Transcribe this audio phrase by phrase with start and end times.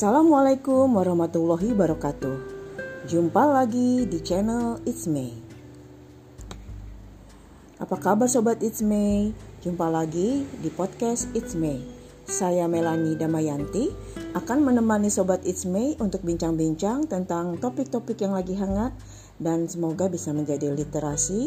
[0.00, 2.36] Assalamualaikum warahmatullahi wabarakatuh.
[3.04, 5.28] Jumpa lagi di channel It's May.
[7.76, 9.36] Apa kabar sobat It's May?
[9.60, 11.84] Jumpa lagi di podcast It's May.
[12.24, 13.92] Saya Melani Damayanti
[14.32, 18.96] akan menemani sobat It's May untuk bincang-bincang tentang topik-topik yang lagi hangat
[19.36, 21.44] dan semoga bisa menjadi literasi,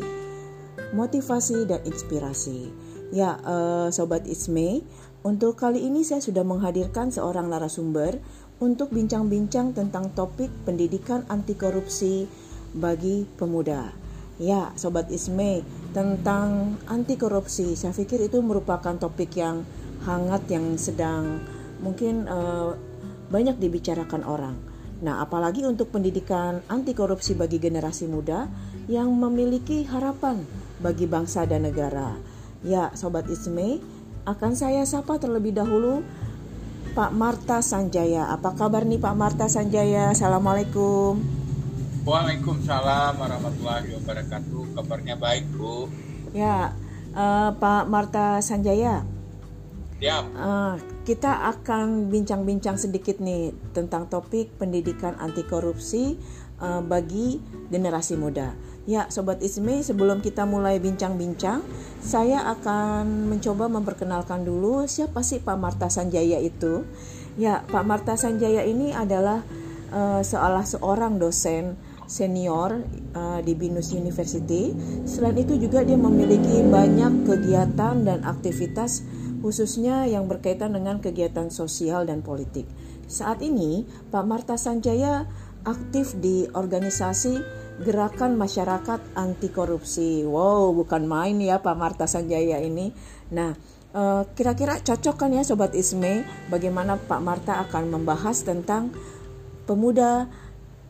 [0.93, 2.69] motivasi dan inspirasi.
[3.09, 4.85] Ya, uh, sobat It's May,
[5.23, 8.19] untuk kali ini saya sudah menghadirkan seorang narasumber
[8.63, 12.23] untuk bincang-bincang tentang topik pendidikan anti korupsi
[12.71, 13.91] bagi pemuda.
[14.39, 19.67] Ya, sobat Isme, tentang anti korupsi, saya pikir itu merupakan topik yang
[20.07, 21.43] hangat yang sedang
[21.83, 22.71] mungkin uh,
[23.27, 24.55] banyak dibicarakan orang.
[25.03, 28.47] Nah, apalagi untuk pendidikan anti korupsi bagi generasi muda
[28.87, 30.47] yang memiliki harapan
[30.79, 32.15] bagi bangsa dan negara.
[32.63, 33.83] Ya, sobat Isme,
[34.23, 35.99] akan saya sapa terlebih dahulu
[36.93, 38.29] Pak Marta Sanjaya.
[38.29, 40.13] Apa kabar nih Pak Marta Sanjaya?
[40.13, 41.17] Assalamualaikum.
[42.05, 44.77] Waalaikumsalam warahmatullahi wabarakatuh.
[44.77, 45.89] Kabarnya baik Bu.
[46.37, 46.77] Ya,
[47.17, 49.01] uh, Pak Marta Sanjaya.
[49.97, 50.17] Ya.
[50.37, 56.21] Uh, kita akan bincang-bincang sedikit nih tentang topik pendidikan anti korupsi
[56.61, 57.41] uh, bagi
[57.73, 58.53] generasi muda.
[58.83, 61.63] Ya, Sobat Isme, sebelum kita mulai bincang-bincang,
[62.03, 66.83] saya akan mencoba memperkenalkan dulu siapa sih Pak Marta Sanjaya itu.
[67.39, 69.39] Ya, Pak Marta Sanjaya ini adalah
[69.95, 71.79] uh, seolah seorang dosen
[72.11, 72.83] senior
[73.15, 74.75] uh, di Binus University.
[75.07, 79.07] Selain itu juga dia memiliki banyak kegiatan dan aktivitas
[79.39, 82.67] khususnya yang berkaitan dengan kegiatan sosial dan politik.
[83.07, 85.23] Saat ini, Pak Marta Sanjaya
[85.63, 90.21] aktif di organisasi Gerakan Masyarakat Anti Korupsi.
[90.21, 92.93] Wow, bukan main ya Pak Marta Sanjaya ini.
[93.33, 93.57] Nah,
[93.97, 96.21] eh, kira-kira cocok kan ya Sobat Isme
[96.53, 98.93] bagaimana Pak Marta akan membahas tentang
[99.65, 100.29] pemuda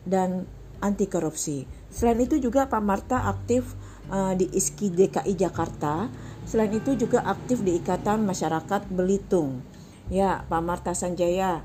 [0.04, 0.44] dan
[0.84, 1.64] anti korupsi.
[1.88, 3.72] Selain itu juga Pak Marta aktif
[4.12, 6.12] uh, di ISKI DKI Jakarta.
[6.44, 9.64] Selain itu juga aktif di Ikatan Masyarakat Belitung.
[10.12, 11.64] Ya, Pak Marta Sanjaya.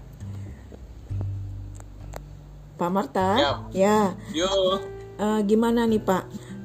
[2.80, 3.28] Pak Marta?
[3.36, 3.52] Ya.
[3.76, 4.00] ya.
[4.32, 4.48] Yo
[5.20, 6.24] uh, gimana nih Pak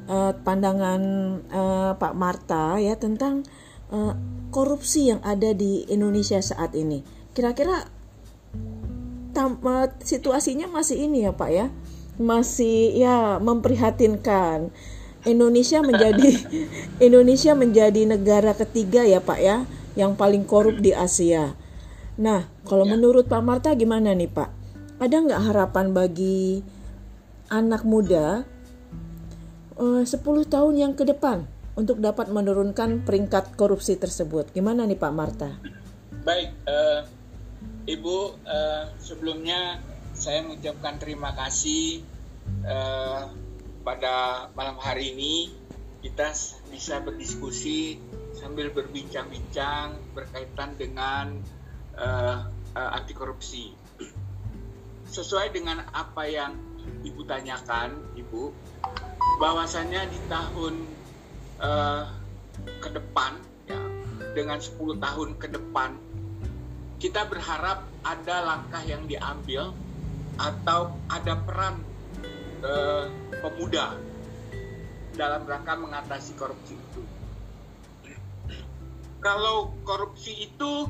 [0.09, 1.03] uh, pandangan
[1.51, 3.43] uh, Pak Marta ya tentang
[3.91, 4.15] uh,
[4.55, 7.03] korupsi yang ada di Indonesia saat ini.
[7.35, 7.91] Kira-kira
[9.35, 11.67] uh, situasinya masih ini ya Pak ya,
[12.17, 14.71] masih ya memprihatinkan.
[15.25, 16.31] Indonesia menjadi
[17.07, 19.65] Indonesia menjadi negara ketiga ya Pak ya
[19.99, 21.57] yang paling korup di Asia.
[22.15, 22.95] Nah, kalau ya.
[22.95, 24.51] menurut Pak Marta gimana nih Pak?
[25.03, 26.63] Ada nggak harapan bagi
[27.49, 28.45] anak muda
[29.77, 31.45] eh, uh, 10 tahun yang ke depan
[31.75, 34.55] untuk dapat menurunkan peringkat korupsi tersebut.
[34.55, 35.51] Gimana nih Pak Marta?
[36.23, 37.03] Baik, uh,
[37.85, 39.83] Ibu, uh, sebelumnya
[40.15, 42.07] saya mengucapkan terima kasih
[42.65, 43.29] uh,
[43.83, 45.53] pada malam hari ini
[46.01, 46.33] kita
[46.71, 47.99] bisa berdiskusi
[48.37, 51.41] sambil berbincang-bincang berkaitan dengan
[51.99, 52.47] uh,
[52.77, 53.73] uh, anti korupsi.
[55.09, 56.74] Sesuai dengan apa yang
[57.05, 58.53] Ibu tanyakan, Ibu,
[59.39, 60.75] bahwasannya di tahun
[61.61, 62.05] uh,
[62.81, 63.37] ke depan,
[63.69, 63.81] ya,
[64.33, 65.97] dengan 10 tahun ke depan,
[66.99, 69.77] kita berharap ada langkah yang diambil
[70.41, 71.77] atau ada peran
[72.65, 73.07] uh,
[73.45, 73.95] pemuda
[75.15, 77.03] dalam rangka mengatasi korupsi itu.
[79.21, 80.89] Kalau korupsi itu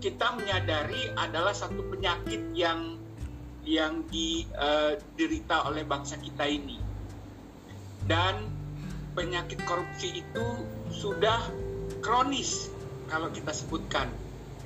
[0.00, 2.99] kita menyadari adalah satu penyakit yang
[3.64, 6.78] yang diderita oleh bangsa kita ini.
[8.04, 8.48] Dan
[9.12, 10.46] penyakit korupsi itu
[10.90, 11.38] sudah
[12.00, 12.72] kronis
[13.10, 14.08] kalau kita sebutkan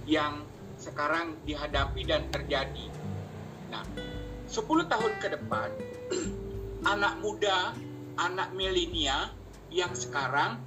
[0.05, 0.45] yang
[0.79, 2.87] sekarang dihadapi dan terjadi.
[3.73, 3.85] Nah,
[4.47, 5.69] 10 tahun ke depan
[6.95, 7.73] anak muda,
[8.21, 9.33] anak milenial
[9.73, 10.61] yang sekarang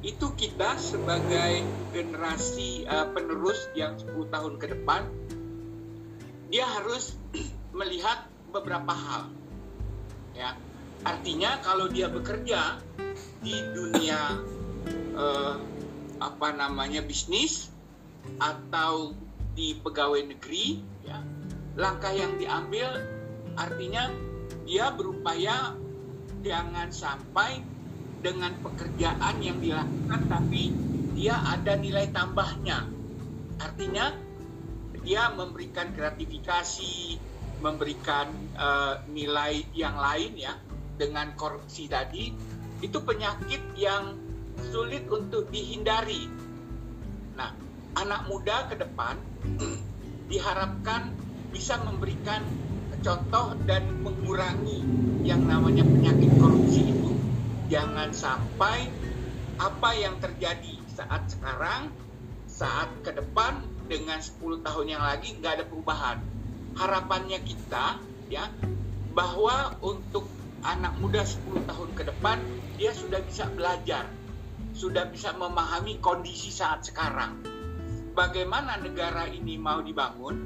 [0.00, 1.60] itu kita sebagai
[1.92, 5.04] generasi uh, penerus yang 10 tahun ke depan
[6.48, 7.14] dia harus
[7.74, 9.30] melihat beberapa hal.
[10.34, 10.54] Ya,
[11.06, 12.78] artinya kalau dia bekerja
[13.40, 14.40] di dunia
[15.16, 15.54] eh,
[16.20, 17.72] apa namanya bisnis
[18.38, 19.16] atau
[19.56, 21.18] di pegawai negeri, ya,
[21.74, 23.00] langkah yang diambil
[23.58, 24.08] artinya
[24.64, 25.74] dia berupaya
[26.40, 27.60] jangan sampai
[28.20, 30.72] dengan pekerjaan yang dilakukan tapi
[31.16, 32.86] dia ada nilai tambahnya.
[33.60, 34.12] Artinya
[35.00, 37.16] dia memberikan gratifikasi,
[37.60, 40.56] memberikan uh, nilai yang lain ya
[40.96, 42.32] dengan korupsi tadi
[42.80, 44.16] itu penyakit yang
[44.72, 46.28] sulit untuk dihindari.
[47.36, 47.52] Nah,
[47.96, 49.16] anak muda ke depan
[50.32, 51.12] diharapkan
[51.52, 52.44] bisa memberikan
[53.00, 54.84] contoh dan mengurangi
[55.24, 57.12] yang namanya penyakit korupsi itu.
[57.72, 58.90] Jangan sampai
[59.60, 61.92] apa yang terjadi saat sekarang,
[62.48, 66.18] saat ke depan dengan 10 tahun yang lagi nggak ada perubahan.
[66.78, 67.98] Harapannya kita
[68.30, 68.46] ya
[69.10, 70.30] bahwa untuk
[70.62, 72.38] anak muda 10 tahun ke depan
[72.76, 74.06] dia sudah bisa belajar,
[74.72, 77.42] sudah bisa memahami kondisi saat sekarang.
[78.14, 80.36] Bagaimana negara ini mau dibangun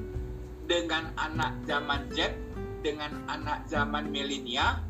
[0.65, 2.33] dengan anak zaman Z,
[2.85, 4.81] dengan anak zaman milenial,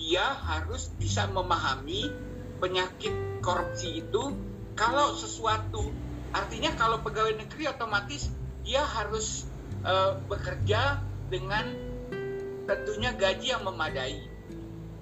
[0.00, 2.08] dia harus bisa memahami
[2.56, 3.12] penyakit
[3.44, 4.32] korupsi itu
[4.76, 5.92] kalau sesuatu
[6.32, 8.32] artinya kalau pegawai negeri otomatis
[8.64, 9.49] dia harus
[9.84, 11.00] uh, bekerja
[11.30, 11.64] dengan
[12.66, 14.18] tentunya gaji yang memadai.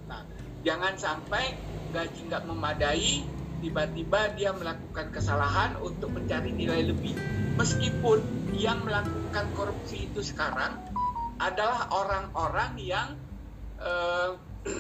[0.09, 0.25] Nah,
[0.65, 1.57] jangan sampai
[1.93, 3.25] gaji nggak memadai,
[3.61, 7.17] tiba-tiba dia melakukan kesalahan untuk mencari nilai lebih.
[7.59, 8.23] Meskipun
[8.55, 10.79] yang melakukan korupsi itu sekarang
[11.39, 13.09] adalah orang-orang yang
[13.79, 14.35] uh,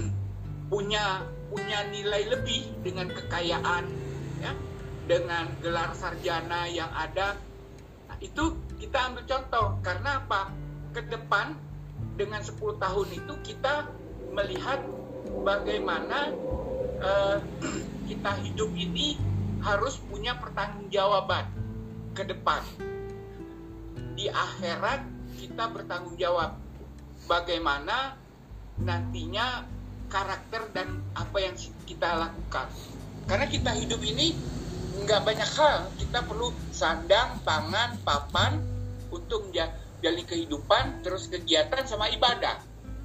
[0.72, 3.88] punya punya nilai lebih dengan kekayaan,
[4.44, 4.52] ya,
[5.08, 7.40] dengan gelar sarjana yang ada.
[8.18, 10.50] Itu kita ambil contoh karena apa?
[10.94, 11.54] Ke depan
[12.18, 13.86] dengan 10 tahun itu kita
[14.34, 14.82] melihat
[15.46, 16.34] bagaimana
[16.98, 17.38] uh,
[18.10, 19.18] kita hidup ini
[19.62, 21.46] harus punya pertanggungjawaban
[22.14, 22.62] ke depan.
[24.18, 25.06] Di akhirat
[25.38, 26.58] kita bertanggung jawab
[27.30, 28.18] bagaimana
[28.82, 29.62] nantinya
[30.10, 31.54] karakter dan apa yang
[31.86, 32.66] kita lakukan.
[33.28, 34.34] Karena kita hidup ini
[35.04, 38.58] nggak banyak hal, kita perlu sandang, pangan, papan
[39.12, 42.62] untuk menjaga jalin kehidupan, terus kegiatan sama ibadah.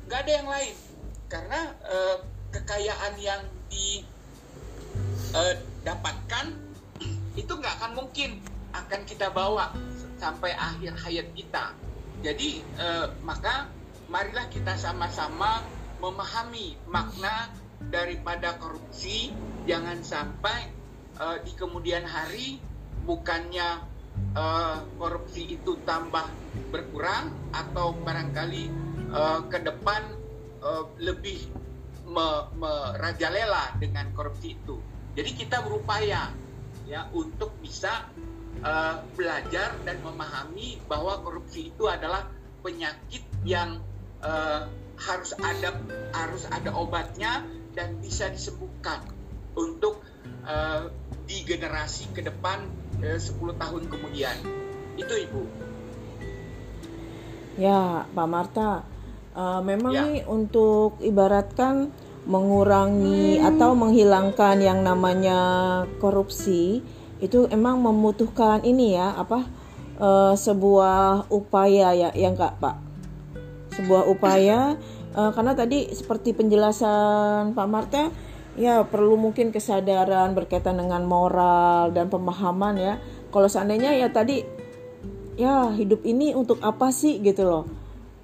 [0.09, 0.75] Gak ada yang lain.
[1.25, 2.21] Karena uh,
[2.53, 3.41] kekayaan yang
[5.33, 6.45] didapatkan
[7.01, 7.09] uh,
[7.41, 8.37] itu nggak akan mungkin
[8.73, 9.73] akan kita bawa
[10.21, 11.73] sampai akhir hayat kita.
[12.21, 13.65] Jadi uh, maka
[14.13, 15.65] marilah kita sama-sama
[15.97, 17.49] memahami makna
[17.89, 19.33] daripada korupsi.
[19.65, 20.82] Jangan sampai
[21.19, 22.61] uh, di kemudian hari
[23.03, 23.83] bukannya
[24.37, 26.25] uh, korupsi itu tambah
[26.71, 28.69] berkurang atau barangkali
[29.11, 30.01] uh, ke depan
[30.63, 31.49] uh, lebih
[32.07, 34.79] me, merajalela dengan korupsi itu.
[35.13, 36.33] Jadi kita berupaya
[36.89, 38.09] ya untuk bisa
[38.65, 42.27] uh, belajar dan memahami bahwa korupsi itu adalah
[42.65, 43.83] penyakit yang
[44.23, 44.67] uh,
[44.97, 45.75] harus ada
[46.15, 47.43] harus ada obatnya
[47.73, 49.01] dan bisa disembuhkan
[49.53, 50.01] untuk
[50.45, 50.89] uh,
[51.33, 52.61] di generasi ke depan
[53.01, 54.37] eh, 10 tahun kemudian.
[54.93, 55.41] Itu Ibu.
[57.57, 58.85] Ya, Pak Marta,
[59.33, 60.05] uh, memang ya.
[60.05, 61.89] nih untuk ibaratkan
[62.29, 63.49] mengurangi hmm.
[63.49, 65.41] atau menghilangkan yang namanya
[65.97, 66.85] korupsi
[67.19, 69.43] itu emang membutuhkan ini ya apa
[69.99, 72.75] uh, sebuah upaya ya yang kak Pak
[73.75, 74.79] sebuah upaya
[75.19, 78.07] uh, karena tadi seperti penjelasan Pak Marta
[78.53, 82.93] ya perlu mungkin kesadaran berkaitan dengan moral dan pemahaman ya.
[83.33, 84.45] Kalau seandainya ya tadi
[85.33, 87.63] ya hidup ini untuk apa sih gitu loh.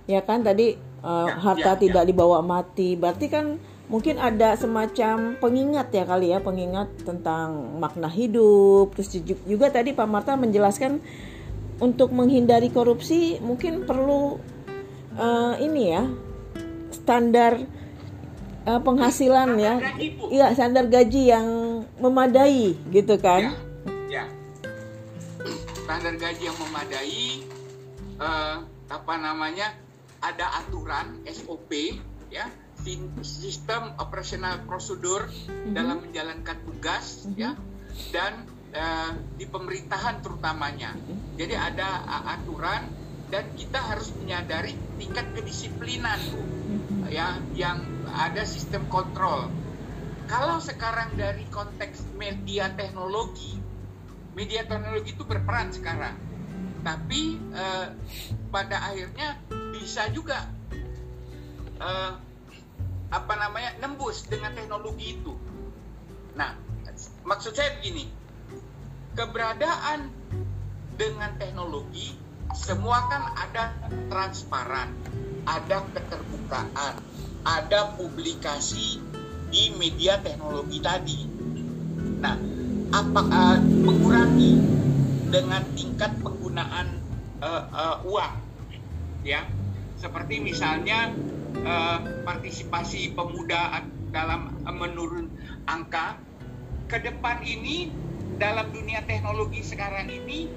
[0.05, 2.09] Ya kan tadi uh, harta ya, tidak ya.
[2.13, 2.93] dibawa mati.
[2.93, 3.57] Berarti kan
[3.89, 8.93] mungkin ada semacam pengingat ya kali ya pengingat tentang makna hidup.
[8.93, 11.01] Terus juga tadi Pak Marta menjelaskan
[11.79, 14.37] untuk menghindari korupsi mungkin perlu
[15.15, 16.03] uh, ini ya
[16.91, 17.78] standar
[18.65, 19.79] uh, penghasilan ya,
[20.31, 21.47] iya standar gaji yang
[21.99, 23.55] memadai gitu kan?
[24.09, 24.25] Ya, ya.
[25.85, 27.23] standar gaji yang memadai,
[28.19, 29.75] uh, apa namanya?
[30.19, 31.71] Ada aturan SOP
[32.27, 32.51] ya,
[33.23, 35.73] sistem operasional prosedur mm-hmm.
[35.75, 37.39] dalam menjalankan tugas mm-hmm.
[37.39, 37.51] ya,
[38.11, 38.43] dan
[38.75, 40.95] uh, di pemerintahan terutamanya.
[40.95, 41.39] Mm-hmm.
[41.39, 42.03] Jadi ada
[42.35, 42.83] aturan
[43.29, 46.41] dan kita harus menyadari tingkat kedisiplinan bu,
[47.09, 49.49] ya yang ada sistem kontrol.
[50.29, 53.57] Kalau sekarang dari konteks media teknologi,
[54.37, 56.15] media teknologi itu berperan sekarang.
[56.85, 57.21] Tapi
[57.53, 57.87] eh,
[58.53, 59.41] pada akhirnya
[59.73, 60.45] bisa juga
[61.81, 62.13] eh,
[63.09, 65.33] apa namanya nembus dengan teknologi itu.
[66.37, 66.53] Nah,
[67.25, 68.05] maksud saya begini,
[69.17, 70.13] keberadaan
[70.93, 72.13] dengan teknologi
[72.53, 73.73] semua kan ada
[74.09, 74.89] transparan,
[75.47, 76.93] ada keterbukaan,
[77.45, 78.99] ada publikasi
[79.49, 81.19] di media teknologi tadi.
[82.19, 82.35] Nah,
[82.89, 84.59] apa uh, mengurangi
[85.29, 86.87] dengan tingkat penggunaan
[87.39, 88.33] uh, uh, uang,
[89.23, 89.45] ya,
[89.97, 91.13] seperti misalnya
[91.65, 95.29] uh, partisipasi pemuda dalam menurun
[95.69, 96.17] angka.
[96.89, 97.93] Ke depan ini
[98.41, 100.49] dalam dunia teknologi sekarang ini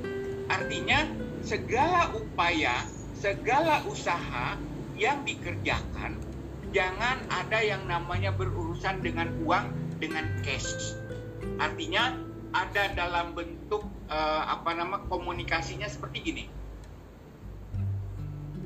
[0.49, 1.05] artinya
[1.45, 2.89] segala upaya,
[3.21, 4.57] segala usaha
[5.02, 6.14] yang dikerjakan
[6.71, 10.97] jangan ada yang namanya berurusan dengan uang dengan cash.
[11.61, 12.16] Artinya
[12.54, 16.44] ada dalam bentuk uh, apa nama komunikasinya seperti gini.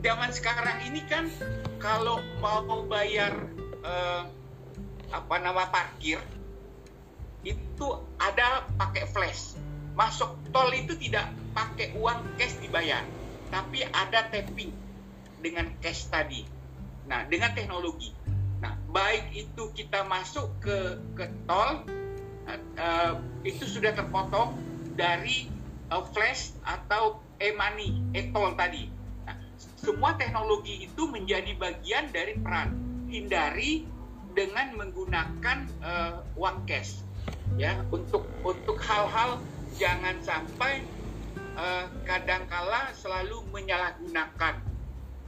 [0.04, 1.26] Zaman sekarang ini kan
[1.82, 3.34] kalau mau bayar
[3.82, 4.28] uh,
[5.10, 6.22] apa nama parkir
[7.42, 7.86] itu
[8.22, 9.58] ada pakai flash.
[9.98, 13.02] Masuk tol itu tidak pakai uang cash dibayar,
[13.48, 14.85] tapi ada tapping
[15.40, 16.44] dengan cash tadi.
[17.06, 18.10] Nah, dengan teknologi.
[18.60, 21.86] Nah, baik itu kita masuk ke ke tol
[22.48, 23.12] uh,
[23.42, 24.56] itu sudah terpotong
[24.96, 25.50] dari
[25.92, 28.88] uh, flash atau e-money, e-tol tadi.
[29.28, 29.36] Nah,
[29.76, 32.74] semua teknologi itu menjadi bagian dari peran.
[33.06, 33.86] Hindari
[34.34, 37.06] dengan menggunakan uh, uang cash.
[37.56, 39.40] Ya, untuk untuk hal-hal
[39.78, 40.82] jangan sampai
[41.56, 44.60] uh, kadangkala selalu menyalahgunakan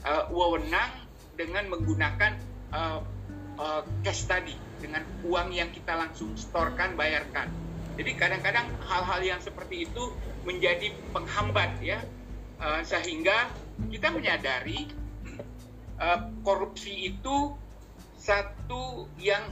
[0.08, 0.88] uh, wewenang
[1.36, 2.32] dengan menggunakan
[2.72, 3.04] uh,
[3.60, 7.52] uh, cash tadi dengan uang yang kita langsung storekan bayarkan.
[7.98, 10.14] Jadi kadang-kadang hal-hal yang seperti itu
[10.46, 11.98] menjadi penghambat ya
[12.62, 13.50] uh, sehingga
[13.90, 14.86] kita menyadari
[15.98, 17.58] uh, korupsi itu
[18.18, 19.50] satu yang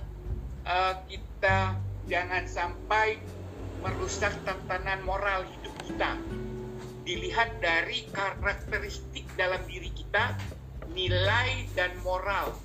[0.62, 1.75] uh, kita
[2.06, 3.18] jangan sampai
[3.82, 6.14] merusak tatanan moral hidup kita.
[7.06, 10.35] Dilihat dari karakteristik dalam diri kita
[10.93, 12.57] nilai dan moral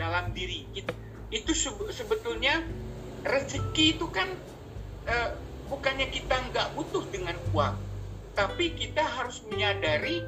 [0.00, 0.92] dalam diri kita.
[1.30, 1.52] Itu
[1.92, 2.64] sebetulnya
[3.22, 4.28] rezeki itu kan
[5.06, 5.30] uh,
[5.68, 7.76] bukannya kita nggak butuh dengan uang,
[8.32, 10.24] tapi kita harus menyadari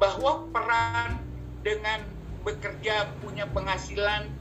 [0.00, 1.20] bahwa peran
[1.60, 2.00] dengan
[2.40, 4.32] bekerja punya penghasilan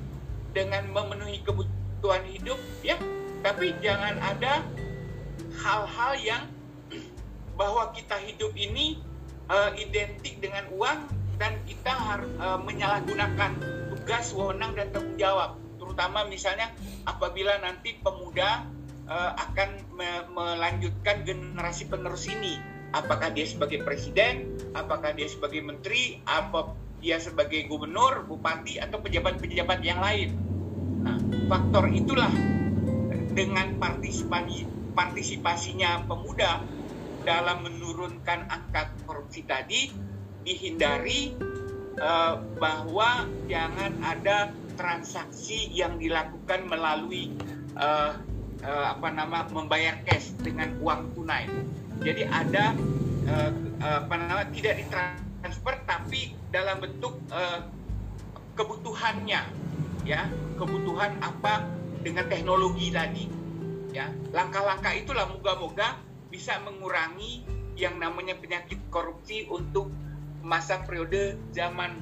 [0.56, 2.96] dengan memenuhi kebutuhan hidup ya
[3.44, 4.63] tapi jangan ada
[5.60, 6.44] hal-hal yang
[7.60, 9.04] bahwa kita hidup ini
[9.50, 11.00] uh, identik dengan uang
[11.41, 13.51] dan kita harus uh, menyalahgunakan
[13.91, 15.58] tugas, wewenang dan tanggung jawab.
[15.82, 16.70] Terutama misalnya
[17.03, 18.68] apabila nanti pemuda
[19.10, 22.62] uh, akan me melanjutkan generasi penerus ini,
[22.94, 29.79] apakah dia sebagai presiden, apakah dia sebagai menteri, apa dia sebagai gubernur, bupati atau pejabat-pejabat
[29.82, 30.36] yang lain.
[31.00, 31.15] Nah,
[31.48, 32.32] faktor itulah
[33.32, 36.60] dengan partisipasi partisipasinya pemuda
[37.29, 39.93] dalam menurunkan angka korupsi tadi
[40.41, 41.38] dihindari
[42.01, 47.29] uh, bahwa jangan ada transaksi yang dilakukan melalui
[47.77, 48.17] uh,
[48.65, 51.45] uh, apa nama membayar cash dengan uang tunai.
[52.01, 52.74] Jadi ada
[53.29, 57.62] uh, apa nama tidak ditransfer tapi dalam bentuk uh,
[58.57, 59.45] kebutuhannya
[60.01, 60.25] ya
[60.57, 61.62] kebutuhan apa
[62.01, 63.29] dengan teknologi tadi
[63.93, 67.43] ya langkah-langkah itulah moga-moga bisa mengurangi
[67.75, 69.89] yang namanya penyakit korupsi untuk
[70.45, 72.00] masa periode zaman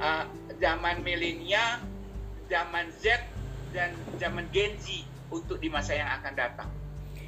[0.00, 0.24] uh,
[0.62, 1.82] zaman milenial,
[2.48, 3.20] zaman Z
[3.74, 6.70] dan zaman Gen Z untuk di masa yang akan datang.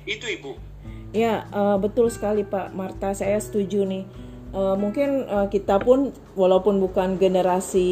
[0.06, 0.54] Itu Ibu.
[1.10, 4.04] Ya, uh, betul sekali Pak Marta, saya setuju nih.
[4.54, 7.90] Uh, mungkin uh, kita pun walaupun bukan generasi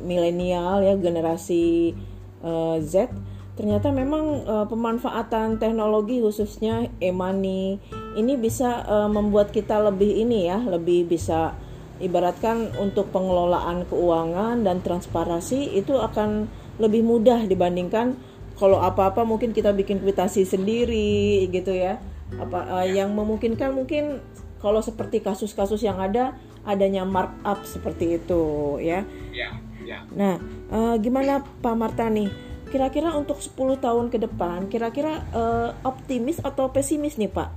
[0.00, 1.92] milenial ya, generasi
[2.40, 3.10] uh, Z,
[3.58, 7.76] ternyata memang uh, pemanfaatan teknologi khususnya e-money
[8.16, 11.54] ini bisa uh, membuat kita lebih ini ya, lebih bisa
[12.00, 16.48] ibaratkan untuk pengelolaan keuangan dan transparansi itu akan
[16.80, 18.16] lebih mudah dibandingkan
[18.56, 22.00] kalau apa-apa mungkin kita bikin kwitansi sendiri gitu ya
[22.40, 24.24] apa uh, yang memungkinkan mungkin
[24.60, 26.36] kalau seperti kasus-kasus yang ada
[26.68, 29.08] adanya markup seperti itu ya.
[29.32, 30.04] Ya, ya.
[30.12, 30.36] Nah,
[30.68, 32.28] uh, gimana Pak Marta nih?
[32.70, 37.50] Kira-kira untuk 10 tahun ke depan, kira-kira uh, optimis atau pesimis nih Pak?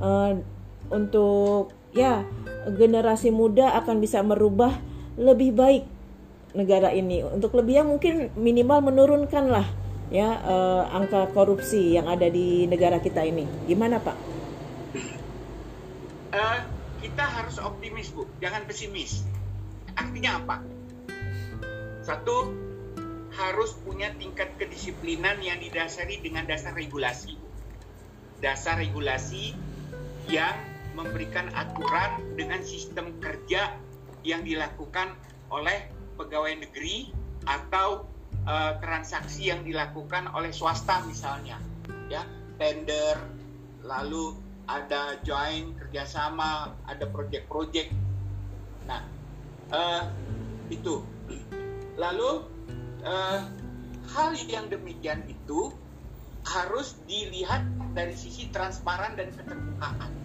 [0.00, 0.40] Uh,
[0.90, 2.22] untuk ya
[2.66, 4.78] generasi muda akan bisa merubah
[5.18, 5.84] lebih baik
[6.50, 9.66] negara ini untuk lebih ya mungkin minimal menurunkan lah
[10.10, 14.18] ya uh, angka korupsi yang ada di negara kita ini gimana pak?
[16.30, 16.58] Uh,
[17.02, 19.26] kita harus optimis bu, jangan pesimis.
[19.98, 20.56] Artinya apa?
[22.06, 22.54] Satu
[23.34, 27.38] harus punya tingkat kedisiplinan yang didasari dengan dasar regulasi.
[28.42, 29.54] Dasar regulasi
[30.26, 30.56] yang
[30.98, 33.74] memberikan aturan dengan sistem kerja
[34.26, 35.14] yang dilakukan
[35.50, 37.14] oleh pegawai negeri
[37.46, 38.04] atau
[38.44, 41.56] uh, transaksi yang dilakukan oleh swasta misalnya
[42.10, 42.26] ya.
[42.60, 43.16] Tender
[43.80, 44.36] lalu
[44.68, 47.88] ada join kerjasama ada proyek-proyek
[48.84, 49.00] nah
[49.72, 50.04] uh,
[50.68, 51.00] itu.
[51.96, 52.59] Lalu
[53.04, 53.44] uh,
[54.10, 55.72] hal yang demikian itu
[56.46, 60.20] harus dilihat dari sisi transparan dan keterbukaan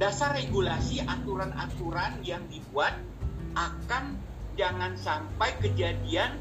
[0.00, 2.96] dasar regulasi aturan-aturan yang dibuat
[3.52, 4.16] akan
[4.56, 6.40] jangan sampai kejadian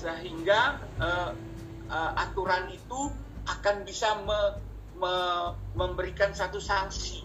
[0.00, 1.36] sehingga uh,
[1.92, 3.12] uh, aturan itu
[3.44, 4.40] akan bisa me,
[4.96, 5.14] me,
[5.76, 7.20] memberikan satu sanksi.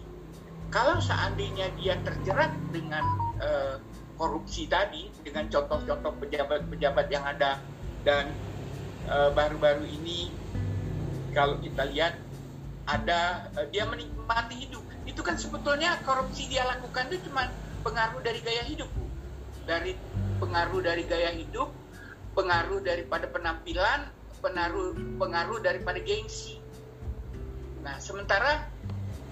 [0.68, 3.04] Kalau seandainya dia terjerat dengan
[3.40, 3.76] uh,
[4.22, 7.58] korupsi tadi, dengan contoh-contoh pejabat-pejabat yang ada.
[8.06, 8.30] Dan
[9.34, 10.30] baru-baru uh, ini
[11.34, 12.14] kalau kita lihat
[12.86, 14.86] ada uh, dia menikmati hidup.
[15.02, 17.50] Itu kan sebetulnya korupsi dia lakukan itu cuma
[17.82, 18.86] pengaruh dari gaya hidup
[19.66, 19.94] dari
[20.38, 21.70] pengaruh dari gaya hidup
[22.34, 24.10] pengaruh daripada penampilan
[24.42, 26.58] pengaruh pengaruh daripada gengsi.
[27.82, 28.66] Nah sementara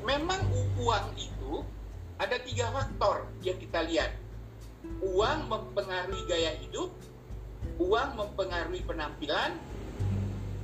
[0.07, 0.39] memang
[0.79, 1.63] uang itu
[2.21, 4.11] ada tiga faktor yang kita lihat
[4.99, 6.91] uang mempengaruhi gaya hidup
[7.79, 9.55] uang mempengaruhi penampilan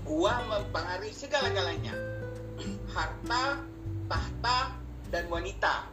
[0.07, 1.95] uang mempengaruhi segala-galanya
[2.95, 3.63] harta
[4.07, 4.59] tahta
[5.11, 5.87] dan wanita.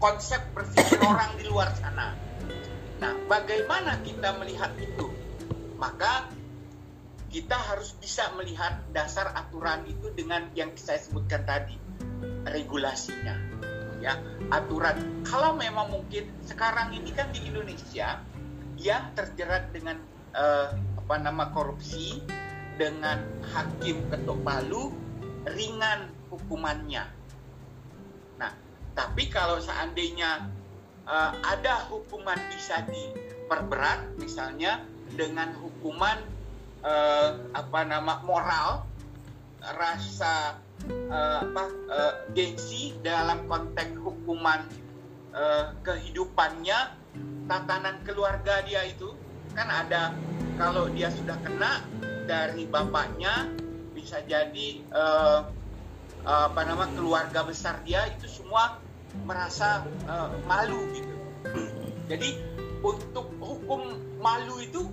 [0.00, 2.16] Konsep berpikir orang di luar sana.
[3.00, 5.08] Nah, bagaimana kita melihat itu?
[5.80, 6.28] Maka
[7.32, 11.76] kita harus bisa melihat dasar aturan itu dengan yang saya sebutkan tadi,
[12.44, 13.49] regulasinya.
[14.00, 14.16] Ya,
[14.48, 15.24] aturan.
[15.28, 18.24] Kalau memang mungkin sekarang ini kan di Indonesia
[18.80, 20.00] yang terjerat dengan
[20.32, 20.72] uh,
[21.04, 22.24] apa nama korupsi
[22.80, 23.20] dengan
[23.52, 24.88] hakim ketok palu
[25.44, 27.20] ringan hukumannya
[29.00, 30.50] tapi kalau seandainya
[31.08, 34.84] uh, ada hukuman bisa diperberat, misalnya
[35.16, 36.20] dengan hukuman
[36.84, 38.84] uh, apa nama moral,
[39.62, 44.64] rasa uh, apa uh, gengsi dalam konteks hukuman
[45.34, 46.96] uh, kehidupannya,
[47.50, 49.12] tatanan keluarga dia itu
[49.52, 50.14] kan ada
[50.56, 51.82] kalau dia sudah kena
[52.30, 53.50] dari bapaknya
[53.90, 55.50] bisa jadi uh,
[56.20, 58.76] apa nama keluarga besar dia itu semua
[59.24, 61.16] merasa uh, malu gitu.
[62.06, 62.38] Jadi
[62.84, 64.86] untuk hukum malu itu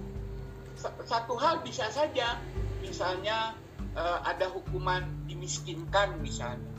[1.06, 2.38] satu hal bisa saja,
[2.80, 3.58] misalnya
[3.98, 6.70] uh, ada hukuman dimiskinkan misalnya,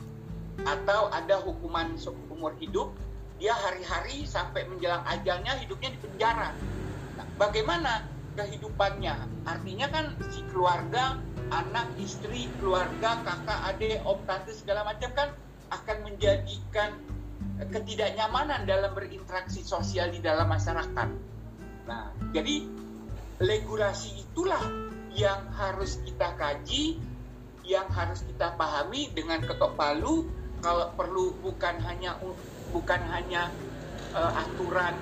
[0.63, 2.95] atau ada hukuman seumur hidup,
[3.39, 6.49] dia hari-hari sampai menjelang ajalnya hidupnya di penjara.
[7.19, 9.45] Nah, bagaimana kehidupannya?
[9.47, 11.19] Artinya kan si keluarga,
[11.51, 15.29] anak, istri, keluarga, kakak, adik, om, tante segala macam kan
[15.69, 16.95] akan menjadikan
[17.59, 21.09] ketidaknyamanan dalam berinteraksi sosial di dalam masyarakat.
[21.87, 22.67] Nah, jadi
[23.39, 24.63] regulasi itulah
[25.15, 26.99] yang harus kita kaji,
[27.69, 30.25] yang harus kita pahami dengan ketok palu.
[30.59, 32.17] Kalau perlu bukan hanya
[32.73, 33.53] bukan hanya
[34.11, 34.97] uh, aturan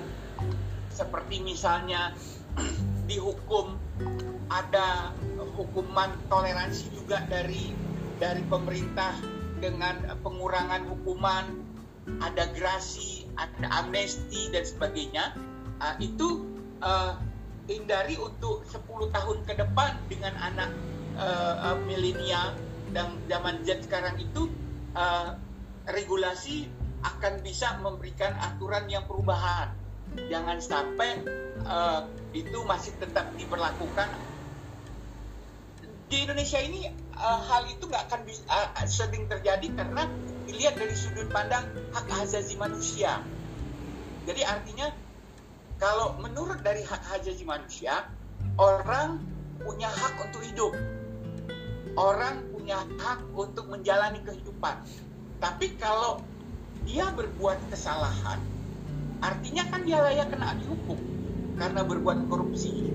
[0.92, 2.14] seperti misalnya
[3.10, 3.74] dihukum
[4.52, 5.16] ada
[5.58, 7.74] hukuman toleransi juga dari
[8.22, 9.18] dari pemerintah
[9.58, 11.68] dengan pengurangan hukuman
[12.24, 15.36] ada grasi, ada amnesti dan sebagainya,
[15.84, 16.48] uh, itu
[16.80, 17.20] uh,
[17.68, 20.72] hindari untuk 10 tahun ke depan dengan anak
[21.18, 22.54] uh, uh, milenial
[22.94, 24.48] dan zaman Z sekarang itu
[24.96, 25.36] uh,
[25.90, 26.70] regulasi
[27.04, 29.70] akan bisa memberikan aturan yang perubahan.
[30.32, 31.22] Jangan sampai
[31.62, 34.08] uh, itu masih tetap diberlakukan.
[36.08, 40.08] Di Indonesia ini uh, hal itu nggak akan bisa, uh, sering terjadi karena
[40.48, 43.20] dilihat dari sudut pandang hak asasi manusia.
[44.24, 44.88] Jadi artinya
[45.78, 48.08] kalau menurut dari hak asasi manusia,
[48.58, 49.22] orang
[49.62, 50.72] punya hak untuk hidup.
[51.98, 54.86] Orang punya hak untuk menjalani kehidupan.
[55.42, 56.22] Tapi kalau
[56.86, 58.38] dia berbuat kesalahan,
[59.18, 60.98] artinya kan dia layak kena dihukum
[61.58, 62.94] karena berbuat korupsi,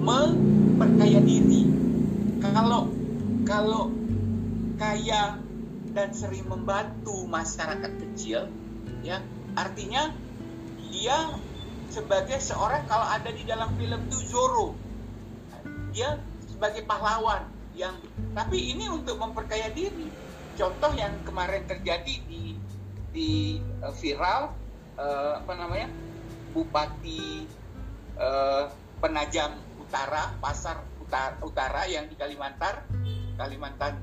[0.00, 1.68] memperkaya diri.
[2.40, 2.88] Kalau
[3.44, 3.92] kalau
[4.80, 5.36] kaya
[5.92, 8.46] dan sering membantu masyarakat kecil
[9.02, 9.18] ya
[9.58, 10.14] artinya
[10.88, 11.34] dia
[11.90, 14.78] sebagai seorang kalau ada di dalam film itu Zoro
[15.90, 17.42] dia sebagai pahlawan
[17.74, 17.98] yang
[18.38, 20.06] tapi ini untuk memperkaya diri.
[20.54, 22.54] Contoh yang kemarin terjadi di
[23.10, 24.54] di uh, viral
[24.94, 25.90] uh, apa namanya
[26.54, 27.50] bupati
[28.14, 28.70] uh,
[29.02, 32.86] penajam utara pasar utara, utara yang di Kalimantan
[33.34, 33.98] Kalimantan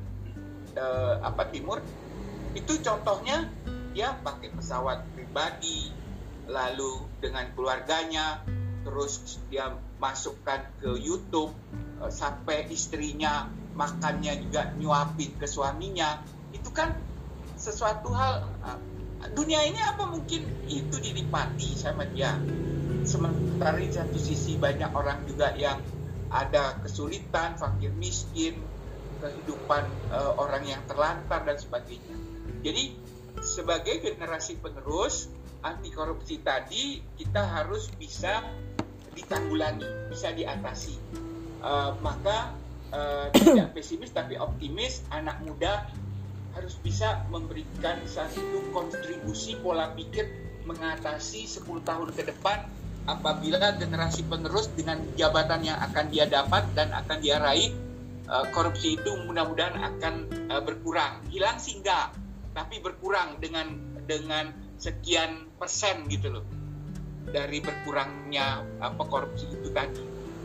[0.76, 1.80] uh, apa timur.
[2.52, 3.48] Itu contohnya
[3.96, 5.96] dia pakai pesawat pribadi
[6.52, 8.44] lalu dengan keluarganya
[8.84, 11.56] terus dia masukkan ke YouTube
[12.12, 16.24] sampai istrinya makannya juga nyuapin ke suaminya
[16.56, 16.96] itu kan
[17.60, 18.80] sesuatu hal uh,
[19.36, 22.36] dunia ini apa mungkin itu dinikmati sama dia
[23.06, 25.78] sementara di satu sisi banyak orang juga yang
[26.34, 28.58] ada kesulitan fakir miskin
[29.22, 32.18] kehidupan uh, orang yang terlantar dan sebagainya.
[32.66, 32.98] Jadi
[33.40, 35.30] sebagai generasi penerus
[35.62, 38.44] anti korupsi tadi kita harus bisa
[39.16, 40.98] ditanggulangi, bisa diatasi.
[41.64, 42.54] Uh, maka
[42.92, 45.88] uh, tidak pesimis tapi optimis anak muda
[46.56, 50.28] harus bisa memberikan satu kontribusi pola pikir
[50.66, 52.66] mengatasi 10 tahun ke depan
[53.06, 57.70] apabila generasi penerus dengan jabatan yang akan dia dapat dan akan dia raih
[58.32, 60.14] uh, korupsi itu mudah-mudahan akan
[60.50, 62.16] uh, berkurang hilang sih enggak
[62.56, 66.46] tapi berkurang dengan dengan sekian persen gitu loh
[67.30, 70.02] dari berkurangnya apa korupsi itu tadi.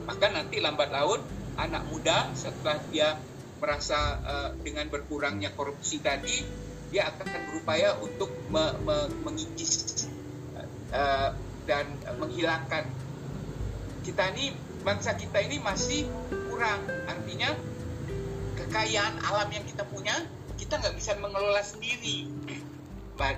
[0.09, 1.21] Maka nanti lambat laun
[1.57, 3.19] anak muda setelah dia
[3.61, 6.43] merasa uh, dengan berkurangnya korupsi tadi
[6.91, 10.07] dia akan berupaya untuk me, me, mengikis
[10.91, 11.31] uh,
[11.65, 11.87] dan
[12.19, 12.83] menghilangkan.
[14.03, 14.51] Kita ini
[14.83, 16.11] bangsa kita ini masih
[16.51, 16.83] kurang.
[17.07, 17.55] Artinya
[18.59, 20.19] kekayaan alam yang kita punya
[20.59, 22.27] kita nggak bisa mengelola sendiri.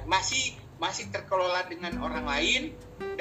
[0.09, 2.62] Masih masih terkelola dengan orang lain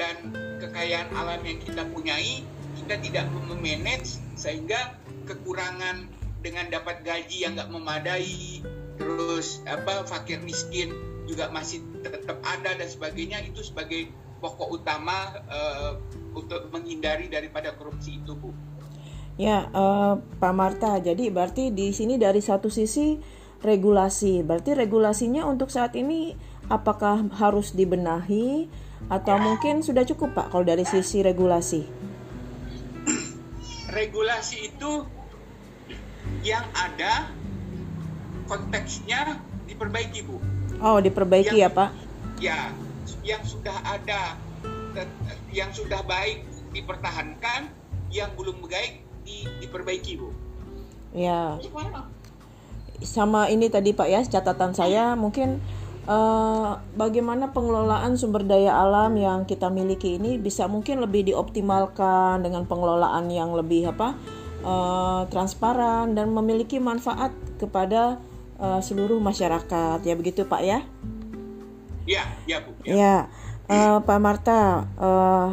[0.00, 2.42] dan kekayaan alam yang kita punyai
[2.86, 4.98] kita tidak memanage sehingga
[5.30, 6.10] kekurangan
[6.42, 8.60] dengan dapat gaji yang nggak memadai
[8.98, 10.90] terus apa fakir miskin
[11.24, 14.10] juga masih tetap ada dan sebagainya itu sebagai
[14.42, 15.94] pokok utama uh,
[16.34, 18.50] untuk menghindari daripada korupsi itu bu.
[19.38, 23.16] Ya uh, Pak Marta jadi berarti di sini dari satu sisi
[23.62, 26.34] regulasi berarti regulasinya untuk saat ini
[26.66, 28.66] apakah harus dibenahi
[29.06, 32.11] atau mungkin sudah cukup Pak kalau dari sisi regulasi?
[33.92, 35.04] Regulasi itu
[36.40, 37.28] yang ada
[38.48, 40.40] konteksnya diperbaiki Bu.
[40.80, 41.90] Oh, diperbaiki yang, ya Pak?
[42.40, 42.60] Ya,
[43.22, 44.40] yang sudah ada
[45.52, 47.68] yang sudah baik dipertahankan,
[48.08, 50.32] yang belum baik di, diperbaiki Bu.
[51.12, 51.60] Ya.
[53.04, 55.60] Sama ini tadi Pak ya, catatan saya mungkin
[56.06, 62.66] uh, bagaimana pengelolaan sumber daya alam yang kita miliki ini bisa mungkin lebih dioptimalkan dengan
[62.66, 64.16] pengelolaan yang lebih apa
[64.66, 68.18] uh, transparan dan memiliki manfaat kepada
[68.58, 70.78] uh, seluruh masyarakat ya begitu Pak ya?
[72.02, 72.70] Ya, ya Bu.
[72.82, 73.16] Ya, ya
[73.70, 74.90] uh, Pak Marta.
[74.98, 75.50] Uh,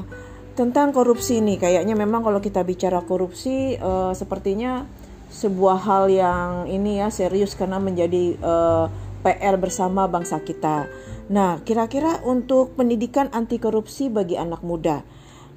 [0.57, 4.83] tentang korupsi ini kayaknya memang kalau kita bicara korupsi uh, sepertinya
[5.31, 10.87] sebuah hal yang ini ya serius karena menjadi uh, PR bersama bangsa kita.
[11.29, 15.05] Nah, kira-kira untuk pendidikan anti korupsi bagi anak muda,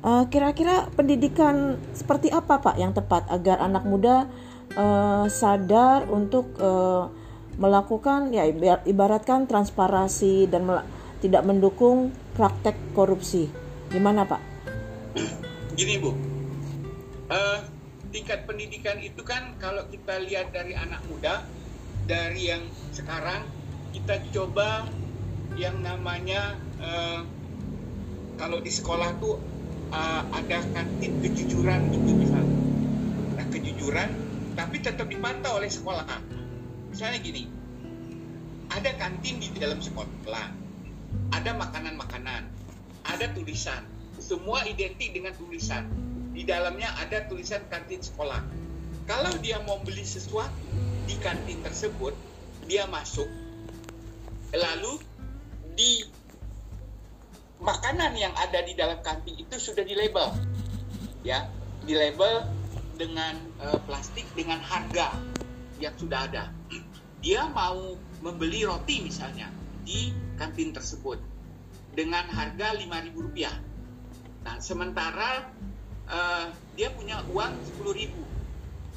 [0.05, 4.29] uh, kira-kira pendidikan seperti apa Pak yang tepat agar anak muda
[4.77, 7.09] uh, sadar untuk uh,
[7.57, 8.49] melakukan ya
[8.85, 10.69] ibaratkan transparansi dan
[11.21, 13.49] tidak mendukung praktek korupsi.
[13.93, 14.41] Gimana Pak?
[15.77, 17.59] Gini Bu, uh,
[18.13, 21.45] tingkat pendidikan itu kan kalau kita lihat dari anak muda
[22.07, 23.47] dari yang sekarang
[23.95, 24.89] kita coba
[25.55, 27.23] yang namanya uh,
[28.41, 29.39] kalau di sekolah tuh
[29.93, 32.59] uh, ada kantin kejujuran gitu misalnya.
[33.39, 34.09] Nah kejujuran
[34.59, 36.09] tapi tetap dipantau oleh sekolah.
[36.91, 37.49] Misalnya gini
[38.73, 40.09] ada kantin di dalam sekolah
[41.33, 42.43] ada makanan-makanan
[43.07, 43.85] ada tulisan.
[44.23, 45.91] Semua identik dengan tulisan.
[46.33, 48.62] Di dalamnya ada tulisan kantin sekolah
[49.13, 50.57] kalau dia mau beli sesuatu
[51.05, 52.17] di kantin tersebut
[52.65, 53.29] dia masuk
[54.57, 54.97] lalu
[55.77, 56.09] di
[57.61, 60.33] makanan yang ada di dalam kantin itu sudah di label
[61.21, 61.45] ya.
[61.85, 62.47] Di label
[62.97, 65.13] dengan uh, plastik dengan harga
[65.77, 66.49] yang sudah ada.
[67.21, 69.53] Dia mau membeli roti misalnya
[69.85, 71.21] di kantin tersebut
[71.93, 73.39] dengan harga Rp5.000
[74.43, 75.47] nah sementara
[76.09, 78.42] uh, dia punya uang Rp10.000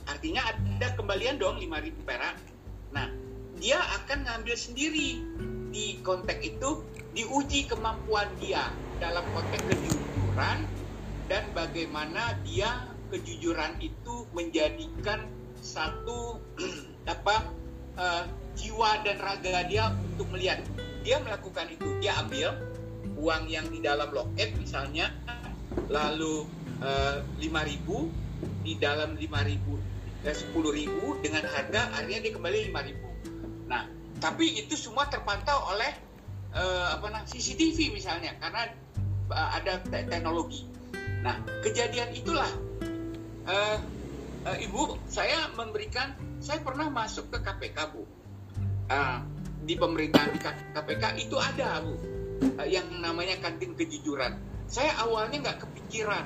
[0.06, 2.36] artinya ada kembalian dong 5000 perak.
[2.94, 3.10] Nah
[3.58, 5.24] dia akan ngambil sendiri
[5.72, 6.84] di konteks itu
[7.16, 10.68] diuji kemampuan dia dalam konteks kejujuran
[11.28, 15.26] dan bagaimana dia kejujuran itu menjadikan
[15.60, 16.40] satu
[17.14, 17.36] apa
[17.98, 18.24] uh,
[18.56, 20.62] jiwa dan raga dia untuk melihat.
[21.06, 22.58] Dia melakukan itu dia ambil
[23.16, 25.14] uang yang di dalam loket misalnya
[25.88, 26.50] lalu
[26.82, 28.10] uh, ribu
[28.66, 29.95] di dalam 5000
[30.34, 33.08] sepuluh ribu dengan harga akhirnya dia kembali lima ribu.
[33.70, 33.86] Nah,
[34.18, 35.92] tapi itu semua terpantau oleh
[36.56, 38.72] uh, apa namanya CCTV misalnya karena
[39.30, 40.66] uh, ada te teknologi.
[41.22, 42.50] Nah, kejadian itulah
[43.46, 43.78] uh,
[44.48, 48.02] uh, ibu saya memberikan saya pernah masuk ke KPK bu
[48.90, 49.20] uh,
[49.66, 50.40] di pemerintahan di
[50.74, 51.94] KPK itu ada bu
[52.62, 54.38] uh, yang namanya kantin kejujuran.
[54.66, 56.26] Saya awalnya nggak kepikiran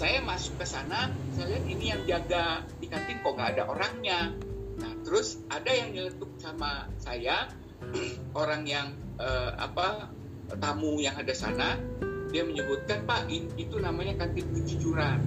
[0.00, 4.32] saya masuk ke sana saya lihat ini yang jaga di kantin kok nggak ada orangnya.
[4.80, 7.52] Nah terus ada yang nyeletuk sama saya
[8.40, 10.08] orang yang uh, apa
[10.56, 11.76] tamu yang ada sana.
[12.32, 13.28] Dia menyebutkan Pak
[13.60, 15.20] itu namanya kantin kejujuran.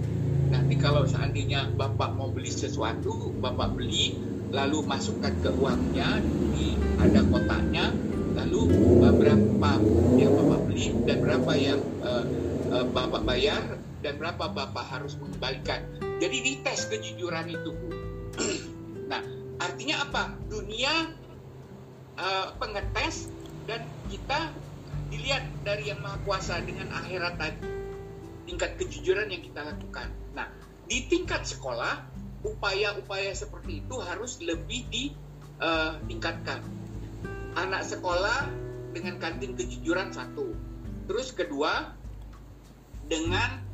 [0.49, 4.17] Nanti kalau seandainya Bapak mau beli sesuatu Bapak beli
[4.49, 6.17] lalu masukkan ke uangnya
[6.57, 7.93] di ada kotaknya
[8.33, 9.77] lalu berapa
[10.17, 12.25] yang Bapak beli dan berapa yang uh,
[12.89, 15.81] Bapak bayar dan berapa Bapak harus mengembalikan?
[16.19, 17.71] Jadi dites kejujuran itu
[19.11, 19.23] nah
[19.63, 20.23] artinya apa?
[20.51, 21.09] Dunia
[22.19, 23.31] uh, pengetes
[23.65, 24.51] dan kita
[25.07, 27.69] dilihat dari yang maha kuasa dengan akhirat tadi.
[28.43, 30.11] Tingkat kejujuran yang kita lakukan.
[30.35, 30.51] Nah
[30.85, 32.03] di tingkat sekolah
[32.43, 38.51] upaya-upaya seperti itu harus lebih ditingkatkan uh, anak sekolah
[38.91, 40.51] dengan kantin kejujuran satu.
[41.07, 41.95] Terus kedua
[43.07, 43.72] dengan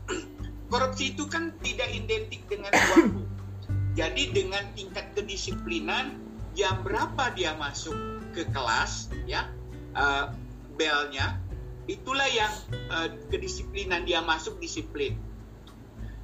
[0.70, 3.22] korupsi itu kan tidak identik dengan waktu
[3.98, 6.18] jadi dengan tingkat kedisiplinan
[6.54, 7.98] jam berapa dia masuk
[8.32, 9.50] ke kelas ya
[9.98, 10.32] uh,
[10.78, 11.42] belnya
[11.90, 12.54] itulah yang
[12.94, 15.18] uh, kedisiplinan dia masuk disiplin.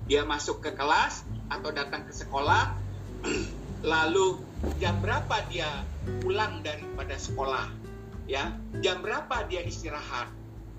[0.05, 2.77] Dia masuk ke kelas atau datang ke sekolah
[3.81, 4.37] lalu
[4.77, 5.67] jam berapa dia
[6.21, 7.65] pulang daripada sekolah
[8.29, 8.53] ya.
[8.85, 10.29] Jam berapa dia istirahat?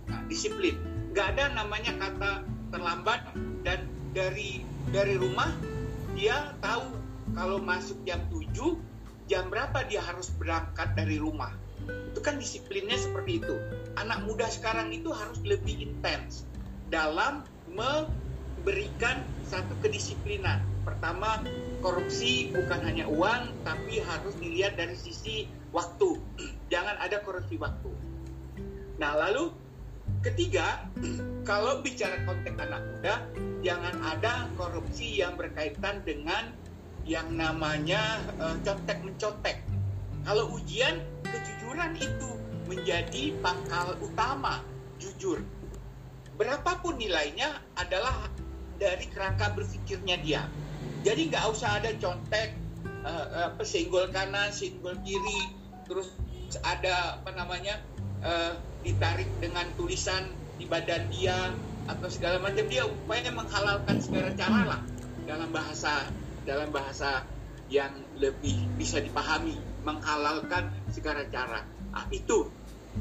[0.06, 0.78] Nah, disiplin.
[1.10, 3.26] Nggak ada namanya kata terlambat
[3.66, 3.82] dan
[4.14, 4.62] dari
[4.94, 5.50] dari rumah
[6.14, 6.94] dia tahu
[7.34, 8.54] kalau masuk jam 7
[9.26, 11.50] jam berapa dia harus berangkat dari rumah.
[12.14, 13.58] Itu kan disiplinnya seperti itu.
[13.98, 16.46] Anak muda sekarang itu harus lebih intens
[16.94, 20.62] dalam memberikan satu kedisiplinan.
[20.86, 21.42] Pertama,
[21.82, 26.22] korupsi bukan hanya uang, tapi harus dilihat dari sisi waktu.
[26.72, 27.90] Jangan ada korupsi waktu.
[29.02, 29.50] Nah, lalu
[30.22, 30.86] ketiga,
[31.48, 33.14] kalau bicara konteks anak muda,
[33.64, 36.52] jangan ada korupsi yang berkaitan dengan
[37.06, 39.62] yang namanya uh, contek mencontek.
[40.26, 42.30] Kalau ujian kejujuran itu
[42.66, 44.58] menjadi pangkal utama
[44.98, 45.38] jujur.
[46.34, 48.26] Berapapun nilainya adalah
[48.76, 50.42] dari kerangka berpikirnya dia.
[51.06, 52.58] Jadi nggak usah ada contek,
[53.06, 55.54] uh, uh, senggol kanan, senggol kiri,
[55.86, 56.10] terus
[56.66, 57.78] ada apa namanya
[58.22, 58.54] uh,
[58.86, 61.52] ditarik dengan tulisan di badan dia
[61.86, 64.80] atau segala macam dia upaya menghalalkan segala cara lah
[65.26, 66.06] dalam bahasa
[66.46, 67.26] dalam bahasa
[67.66, 67.90] yang
[68.22, 71.66] lebih bisa dipahami, menghalalkan segala cara.
[71.90, 72.46] Nah, itu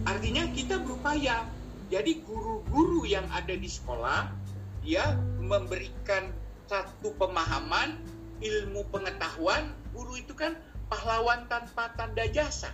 [0.04, 1.46] artinya kita berupaya.
[1.86, 4.26] Jadi guru-guru yang ada di sekolah
[4.82, 5.06] dia
[5.38, 6.34] memberikan
[6.66, 8.02] satu pemahaman,
[8.42, 9.70] ilmu pengetahuan.
[9.94, 10.58] Guru itu kan
[10.90, 12.74] pahlawan tanpa tanda jasa.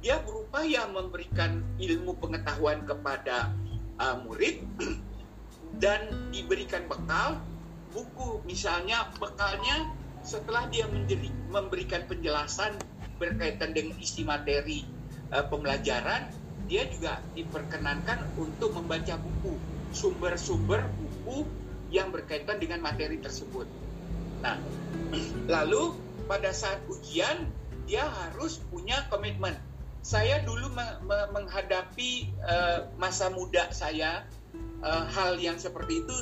[0.00, 3.52] Dia berupaya memberikan ilmu pengetahuan kepada
[4.00, 4.64] uh, murid
[5.82, 7.40] dan diberikan bekal
[7.90, 12.76] buku misalnya bekalnya setelah dia menjadi, memberikan penjelasan
[13.16, 14.84] berkaitan dengan isi materi
[15.32, 16.28] uh, pembelajaran,
[16.68, 19.56] dia juga diperkenankan untuk membaca buku,
[19.92, 21.44] sumber-sumber buku
[21.90, 23.66] yang berkaitan dengan materi tersebut.
[24.40, 24.56] Nah,
[25.54, 25.96] lalu
[26.30, 27.48] pada saat ujian
[27.90, 29.58] dia harus punya komitmen.
[30.00, 34.24] Saya dulu me me menghadapi uh, masa muda saya
[34.80, 36.18] uh, hal yang seperti itu.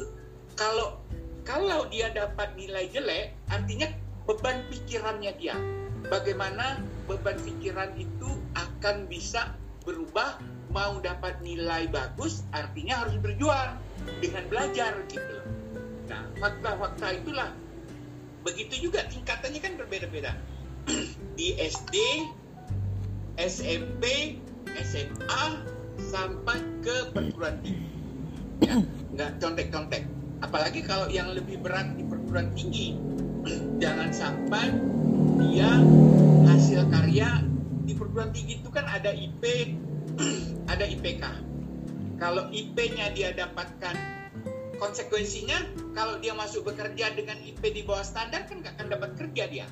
[0.58, 0.98] Kalau
[1.46, 3.88] kalau dia dapat nilai jelek, artinya
[4.28, 5.56] beban pikirannya dia.
[6.10, 10.36] Bagaimana beban pikiran itu akan bisa berubah
[10.68, 13.80] mau dapat nilai bagus artinya harus berjuang
[14.20, 15.36] dengan belajar gitu.
[16.12, 17.50] Nah, fakta-fakta itulah
[18.44, 20.36] begitu juga tingkatannya kan berbeda-beda.
[21.38, 21.96] Di SD,
[23.38, 24.36] SMP,
[24.82, 25.44] SMA
[26.10, 27.86] sampai ke perguruan tinggi.
[29.14, 30.02] Nggak contek-contek.
[30.42, 32.94] Apalagi kalau yang lebih berat di perguruan tinggi
[33.82, 34.74] jangan sampai
[35.38, 35.70] dia
[36.46, 37.42] hasil karya
[37.86, 39.74] di perguruan tinggi itu kan ada IP
[40.72, 41.24] ada IPK
[42.18, 43.94] kalau IP-nya dia dapatkan
[44.82, 45.58] konsekuensinya
[45.94, 49.66] kalau dia masuk bekerja dengan IP di bawah standar kan nggak akan dapat kerja dia.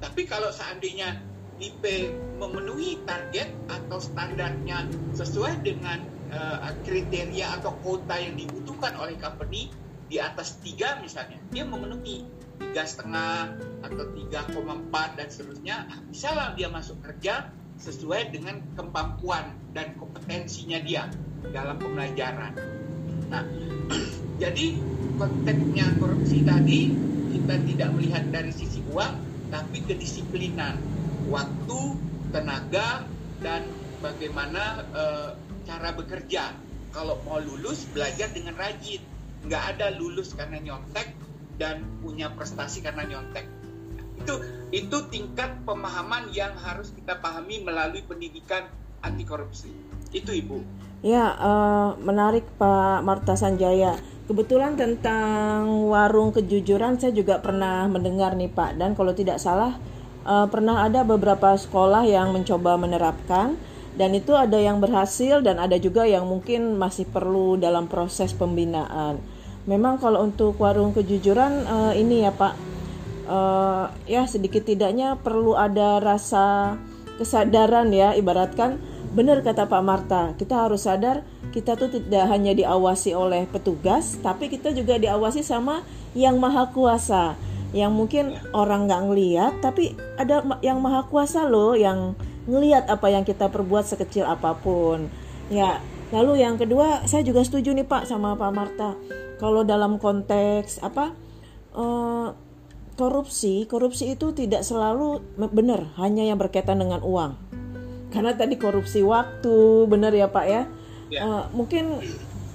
[0.00, 1.20] Tapi kalau seandainya
[1.62, 2.10] IP
[2.42, 6.02] memenuhi target atau standarnya sesuai dengan
[6.34, 9.70] uh, kriteria atau kota yang dibutuhkan oleh company
[10.10, 11.38] di atas tiga misalnya.
[11.54, 12.26] Dia memenuhi
[12.58, 13.54] tiga setengah
[13.86, 15.76] atau 3,4 dan seterusnya.
[16.10, 17.48] Bisa lah dia masuk kerja
[17.80, 21.08] sesuai dengan kemampuan dan kompetensinya dia
[21.50, 22.54] dalam pembelajaran.
[23.32, 23.42] Nah,
[24.42, 24.76] jadi
[25.16, 26.92] konteksnya korupsi tadi
[27.32, 30.76] kita tidak melihat dari sisi uang, tapi kedisiplinan,
[31.32, 31.80] waktu,
[32.28, 33.08] tenaga,
[33.40, 33.64] dan
[34.04, 35.04] bagaimana e,
[35.64, 36.52] cara bekerja.
[36.92, 39.00] Kalau mau lulus, belajar dengan rajin.
[39.48, 41.16] Nggak ada lulus karena nyontek
[41.56, 43.48] dan punya prestasi karena nyontek.
[44.20, 48.68] Itu itu tingkat pemahaman yang harus kita pahami melalui pendidikan
[49.02, 49.72] anti korupsi
[50.12, 50.60] itu ibu.
[51.02, 53.98] Ya uh, menarik Pak Marta Sanjaya.
[54.30, 58.78] Kebetulan tentang warung kejujuran saya juga pernah mendengar nih Pak.
[58.78, 59.74] Dan kalau tidak salah
[60.26, 63.54] uh, pernah ada beberapa sekolah yang mencoba menerapkan
[63.92, 69.20] dan itu ada yang berhasil dan ada juga yang mungkin masih perlu dalam proses pembinaan.
[69.68, 72.54] Memang kalau untuk warung kejujuran uh, ini ya Pak,
[73.28, 76.74] uh, ya sedikit tidaknya perlu ada rasa
[77.20, 78.80] kesadaran ya, ibaratkan
[79.12, 81.20] benar kata Pak Marta, kita harus sadar
[81.52, 85.84] kita tuh tidak hanya diawasi oleh petugas, tapi kita juga diawasi sama
[86.16, 87.36] yang maha kuasa,
[87.72, 92.12] yang mungkin orang nggak ngeliat, tapi ada yang maha kuasa loh yang
[92.44, 95.08] ngeliat apa yang kita perbuat sekecil apa pun.
[95.48, 95.80] Ya,
[96.12, 98.90] lalu yang kedua saya juga setuju nih Pak sama Pak Marta.
[99.40, 101.16] Kalau dalam konteks apa
[101.74, 102.36] uh,
[102.94, 107.34] korupsi, korupsi itu tidak selalu benar hanya yang berkaitan dengan uang.
[108.12, 110.68] Karena tadi korupsi waktu, benar ya Pak ya.
[111.12, 112.00] Uh, mungkin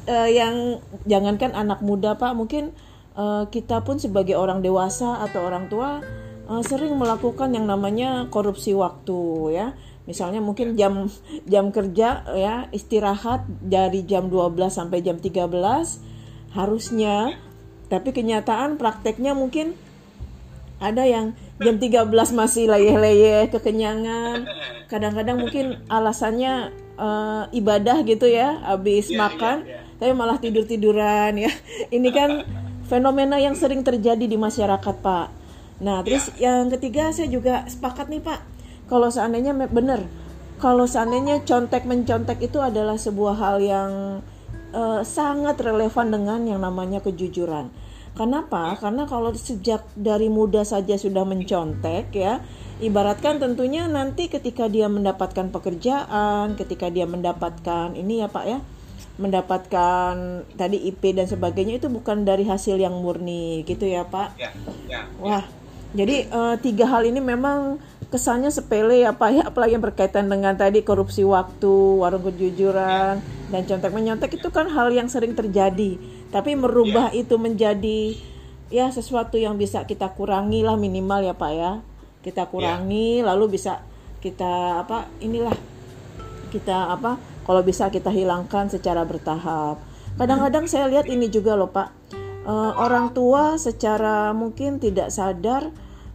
[0.05, 0.77] uh, yang
[1.09, 2.77] jangankan anak muda Pak, mungkin
[3.17, 6.05] uh, kita pun sebagai orang dewasa atau orang tua
[6.47, 9.19] uh, sering melakukan yang namanya korupsi waktu
[9.57, 9.67] ya.
[10.07, 11.11] Misalnya mungkin jam
[11.43, 15.51] jam kerja ya istirahat dari jam 12 sampai jam 13
[16.55, 17.35] harusnya
[17.91, 19.75] tapi kenyataan prakteknya mungkin
[20.79, 24.45] ada yang jam 13 masih leyeh-leyeh kekenyangan
[24.87, 29.97] kadang-kadang mungkin alasannya uh, ibadah gitu ya habis yeah, makan yeah, yeah.
[29.97, 31.51] tapi malah tidur-tiduran ya
[31.95, 32.45] ini kan
[32.87, 35.47] fenomena yang sering terjadi di masyarakat Pak
[35.77, 36.57] Nah, terus ya.
[36.57, 38.39] yang ketiga saya juga sepakat nih Pak.
[38.89, 40.01] Kalau seandainya benar,
[40.57, 43.91] kalau seandainya contek mencontek itu adalah sebuah hal yang
[44.73, 47.69] uh, sangat relevan dengan yang namanya kejujuran.
[48.17, 48.73] Kenapa?
[48.81, 52.41] Karena kalau sejak dari muda saja sudah mencontek ya,
[52.81, 58.57] ibaratkan tentunya nanti ketika dia mendapatkan pekerjaan, ketika dia mendapatkan ini ya Pak ya,
[59.17, 64.37] mendapatkan tadi IP dan sebagainya itu bukan dari hasil yang murni gitu ya Pak.
[64.37, 64.53] Ya,
[64.85, 65.45] ya, Wah,
[65.97, 70.53] jadi uh, tiga hal ini memang kesannya sepele ya Pak ya apalagi yang berkaitan dengan
[70.53, 75.97] tadi korupsi waktu, warung kejujuran dan contek menyontek itu kan hal yang sering terjadi.
[76.29, 77.25] Tapi merubah yeah.
[77.25, 78.13] itu menjadi
[78.69, 81.71] ya sesuatu yang bisa kita kurangi lah minimal ya Pak ya.
[82.21, 83.33] Kita kurangi yeah.
[83.33, 83.81] lalu bisa
[84.21, 85.55] kita apa inilah
[86.49, 89.79] kita apa kalau bisa kita hilangkan secara bertahap.
[90.19, 92.07] Kadang-kadang saya lihat ini juga loh Pak
[92.47, 95.69] uh, orang tua secara mungkin tidak sadar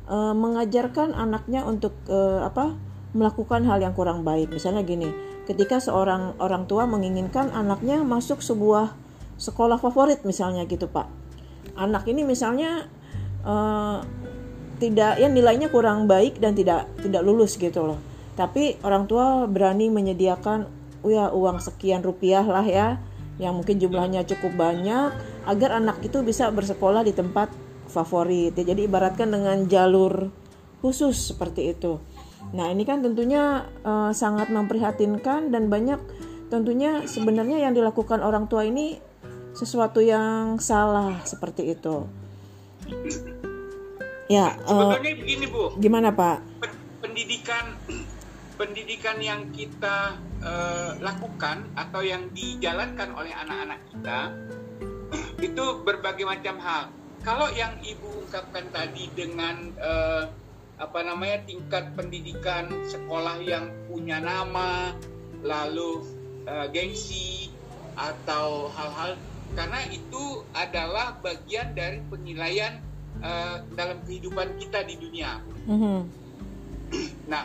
[0.09, 2.73] uh, mengajarkan anaknya untuk uh, apa
[3.13, 4.49] melakukan hal yang kurang baik.
[4.49, 5.13] Misalnya gini,
[5.45, 8.97] ketika seorang orang tua menginginkan anaknya masuk sebuah
[9.37, 11.13] sekolah favorit misalnya gitu pak,
[11.77, 12.89] anak ini misalnya
[13.45, 14.01] uh,
[14.81, 18.01] tidak ya nilainya kurang baik dan tidak tidak lulus gitu loh.
[18.33, 23.03] Tapi orang tua berani menyediakan ya uang sekian rupiah lah ya
[23.41, 25.11] yang mungkin jumlahnya cukup banyak
[25.49, 27.51] agar anak itu bisa bersekolah di tempat
[27.89, 28.55] favorit.
[28.55, 30.31] Ya, jadi ibaratkan dengan jalur
[30.85, 31.99] khusus seperti itu.
[32.53, 35.99] Nah, ini kan tentunya uh, sangat memprihatinkan dan banyak
[36.53, 39.01] tentunya sebenarnya yang dilakukan orang tua ini
[39.57, 42.05] sesuatu yang salah seperti itu.
[44.29, 45.77] Ya, uh, begini Bu.
[45.81, 46.45] Gimana Pak?
[47.01, 47.77] Pendidikan
[48.57, 54.21] pendidikan yang kita uh, lakukan atau yang dijalankan oleh anak-anak kita
[55.47, 56.83] itu berbagai macam hal.
[57.23, 60.27] Kalau yang ibu ungkapkan tadi dengan uh,
[60.83, 64.91] apa namanya tingkat pendidikan sekolah yang punya nama,
[65.47, 66.03] lalu
[66.51, 67.55] uh, gengsi
[67.95, 69.15] atau hal-hal
[69.53, 72.81] karena itu adalah bagian dari penilaian
[73.21, 75.39] uh, dalam kehidupan kita di dunia.
[75.69, 75.99] Mm -hmm.
[77.29, 77.45] Nah,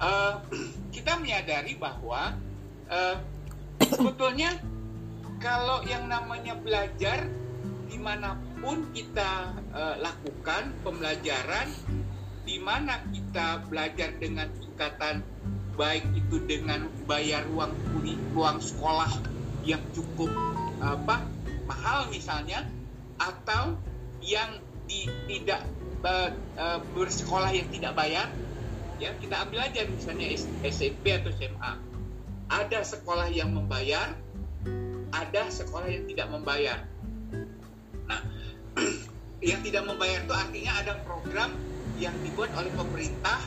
[0.00, 0.40] uh,
[0.94, 2.34] kita menyadari bahwa
[2.88, 3.16] uh,
[3.82, 4.58] sebetulnya
[5.38, 7.28] kalau yang namanya belajar
[7.90, 11.68] di mana pun kita uh, lakukan pembelajaran
[12.44, 15.24] di mana kita belajar dengan tingkatan
[15.74, 19.10] baik itu dengan bayar uang kuliah uang sekolah
[19.64, 20.28] yang cukup
[20.78, 21.24] apa
[21.64, 22.68] mahal misalnya
[23.16, 23.74] atau
[24.20, 25.64] yang di, tidak
[26.04, 26.30] uh,
[26.60, 28.28] uh, bersekolah yang tidak bayar
[29.02, 30.26] ya kita ambil aja misalnya
[30.62, 31.72] SMP atau SMA
[32.50, 34.14] ada sekolah yang membayar
[35.14, 36.78] ada sekolah yang tidak membayar.
[38.10, 38.20] Nah
[39.48, 41.54] yang tidak membayar itu artinya ada program
[42.02, 43.38] yang dibuat oleh pemerintah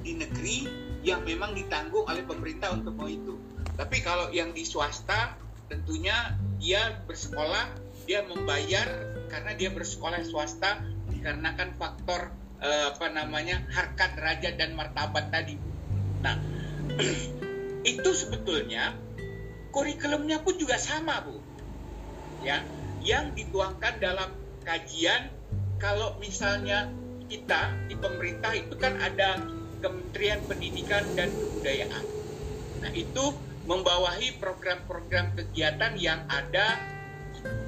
[0.00, 0.64] di negeri
[1.04, 3.36] yang memang ditanggung oleh pemerintah untuk mau itu.
[3.76, 5.36] Tapi kalau yang di swasta
[5.68, 7.76] tentunya dia bersekolah
[8.08, 8.88] dia membayar
[9.28, 10.80] karena dia bersekolah swasta
[11.12, 15.56] dikarenakan faktor uh, apa namanya harkat derajat dan martabat tadi.
[16.20, 16.36] Nah,
[17.92, 18.94] itu sebetulnya
[19.72, 21.40] kurikulumnya pun juga sama bu,
[22.44, 22.60] ya,
[23.00, 24.30] yang dituangkan dalam
[24.64, 25.32] kajian
[25.80, 26.92] kalau misalnya
[27.30, 29.40] kita di pemerintah itu kan ada
[29.80, 32.04] Kementerian Pendidikan dan Kebudayaan.
[32.84, 33.32] Nah itu
[33.64, 36.76] membawahi program-program kegiatan yang ada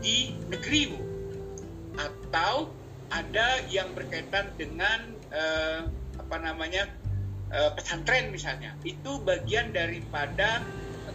[0.05, 1.01] di negeri bu,
[1.97, 2.82] atau
[3.13, 5.85] ada yang berkaitan dengan eh,
[6.17, 6.89] apa namanya
[7.53, 8.73] eh, pesantren misalnya.
[8.81, 10.65] Itu bagian daripada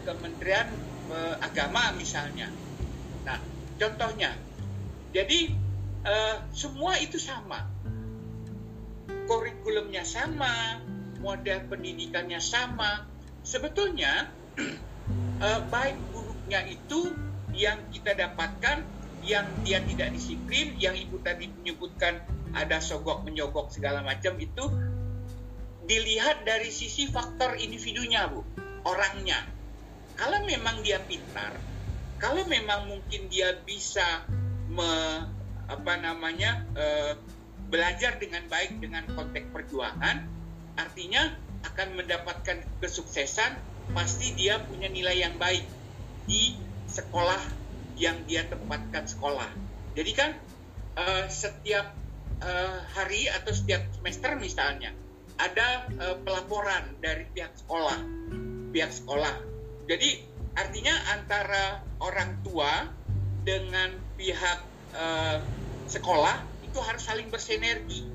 [0.05, 0.69] Kementerian
[1.09, 2.53] eh, Agama misalnya.
[3.25, 3.41] Nah
[3.81, 4.37] contohnya.
[5.11, 5.49] Jadi
[6.05, 7.65] eh, semua itu sama.
[9.27, 10.79] Kurikulumnya sama
[11.17, 13.09] model pendidikannya sama.
[13.41, 14.29] Sebetulnya
[15.43, 17.11] eh, baik buruknya itu
[17.57, 18.85] yang kita dapatkan
[19.25, 22.21] yang dia tidak disiplin, yang ibu tadi menyebutkan
[22.53, 24.65] ada sogok menyogok segala macam itu
[25.87, 28.43] dilihat dari sisi faktor individunya bu,
[28.83, 29.39] orangnya.
[30.19, 31.55] Kalau memang dia pintar,
[32.19, 34.25] kalau memang mungkin dia bisa
[34.67, 35.23] me,
[35.69, 36.85] apa namanya e,
[37.71, 40.25] belajar dengan baik dengan konteks perjuangan,
[40.75, 43.55] artinya akan mendapatkan kesuksesan,
[43.95, 45.63] pasti dia punya nilai yang baik
[46.27, 46.59] di
[46.89, 47.66] sekolah
[47.97, 49.49] yang dia tempatkan sekolah.
[49.97, 50.37] Jadi kan
[50.97, 51.93] uh, setiap
[52.41, 54.93] uh, hari atau setiap semester misalnya
[55.37, 57.97] ada uh, pelaporan dari pihak sekolah,
[58.73, 59.35] pihak sekolah.
[59.89, 60.21] Jadi
[60.57, 62.89] artinya antara orang tua
[63.45, 64.59] dengan pihak
[64.97, 65.39] uh,
[65.89, 68.05] sekolah itu harus saling bersinergi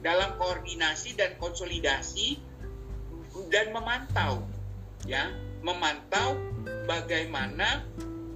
[0.00, 2.40] dalam koordinasi dan konsolidasi
[3.52, 4.42] dan memantau
[5.04, 5.30] ya
[5.60, 6.36] memantau
[6.88, 7.84] bagaimana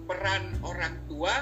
[0.04, 1.32] peran orang tua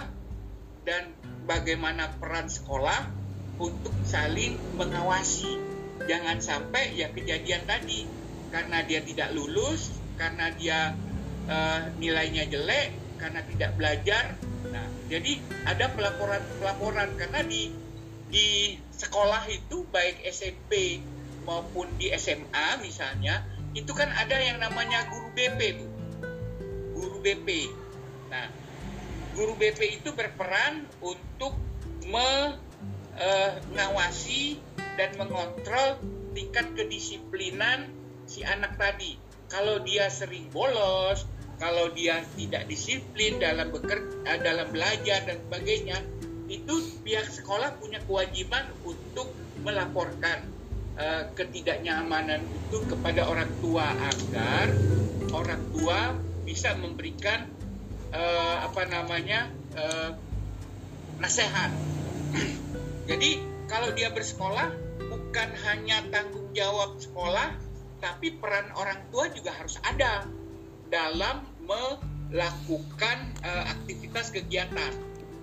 [0.82, 1.14] dan
[1.46, 3.10] bagaimana peran sekolah
[3.58, 5.58] untuk saling mengawasi.
[6.02, 8.02] Jangan sampai ya kejadian tadi
[8.50, 10.98] karena dia tidak lulus, karena dia
[11.46, 12.90] uh, nilainya jelek,
[13.22, 14.34] karena tidak belajar.
[14.66, 17.70] Nah, jadi ada pelaporan-pelaporan karena di
[18.32, 21.02] di sekolah itu baik SMP
[21.44, 23.44] maupun di SMA misalnya
[23.76, 25.86] itu kan ada yang namanya guru BP bu
[26.96, 27.68] guru BP
[28.32, 28.48] Nah,
[29.36, 31.52] guru BP itu berperan untuk
[33.12, 34.56] mengawasi
[34.96, 36.00] dan mengontrol
[36.32, 37.92] tingkat kedisiplinan
[38.24, 39.20] si anak tadi.
[39.52, 41.28] Kalau dia sering bolos,
[41.60, 46.00] kalau dia tidak disiplin dalam bekerja, dalam belajar dan sebagainya,
[46.48, 46.72] itu
[47.04, 49.28] pihak sekolah punya kewajiban untuk
[49.60, 50.40] melaporkan
[50.96, 54.72] uh, ketidaknyamanan itu kepada orang tua agar
[55.36, 56.16] orang tua
[56.48, 57.51] bisa memberikan
[58.12, 60.10] uh, apa namanya uh,
[61.18, 61.72] nasihat.
[63.10, 64.70] Jadi kalau dia bersekolah
[65.08, 67.56] bukan hanya tanggung jawab sekolah,
[67.98, 70.28] tapi peran orang tua juga harus ada
[70.92, 74.92] dalam melakukan uh, aktivitas kegiatan.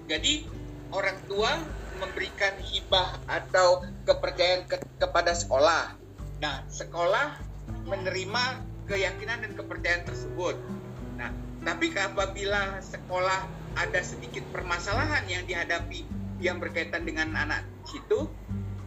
[0.09, 0.45] Jadi
[0.93, 1.57] orang tua
[1.99, 5.93] memberikan hibah atau kepercayaan ke kepada sekolah.
[6.39, 7.35] Nah, sekolah
[7.85, 8.43] menerima
[8.87, 10.55] keyakinan dan kepercayaan tersebut.
[11.69, 13.45] Tapi apabila sekolah
[13.77, 16.01] ada sedikit permasalahan yang dihadapi
[16.41, 18.25] yang berkaitan dengan anak situ,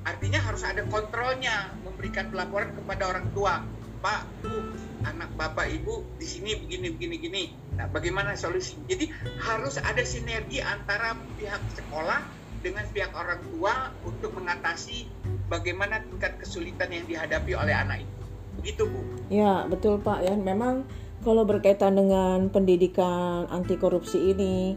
[0.03, 3.63] artinya harus ada kontrolnya, memberikan pelaporan kepada orang tua.
[4.03, 4.75] Pak, Bu,
[5.07, 7.45] anak Bapak Ibu di sini begini begini gini.
[7.79, 8.75] Nah, bagaimana solusi?
[8.91, 12.19] Jadi harus ada sinergi antara pihak sekolah
[12.67, 15.07] dengan pihak orang tua untuk mengatasi
[15.47, 18.23] bagaimana tingkat kesulitan yang dihadapi oleh anak itu.
[18.59, 19.01] Begitu, Bu.
[19.31, 20.35] Ya, betul Pak ya.
[20.35, 20.83] Memang
[21.23, 24.75] kalau berkaitan dengan pendidikan anti korupsi ini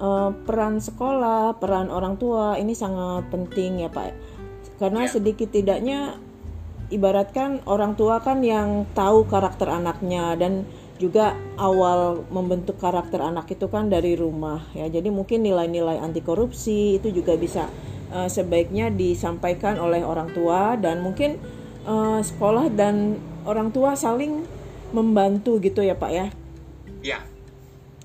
[0.00, 4.12] uh, peran sekolah, peran orang tua ini sangat penting ya Pak.
[4.76, 5.10] Karena ya.
[5.16, 6.20] sedikit tidaknya
[6.92, 13.68] ibaratkan orang tua kan yang tahu karakter anaknya dan juga awal membentuk karakter anak itu
[13.68, 14.88] kan dari rumah ya.
[14.88, 17.68] Jadi mungkin nilai-nilai anti korupsi itu juga bisa
[18.12, 21.36] uh, sebaiknya disampaikan oleh orang tua dan mungkin
[21.84, 24.55] uh, sekolah dan orang tua saling
[24.94, 26.26] membantu gitu ya Pak ya?
[27.02, 27.18] Iya.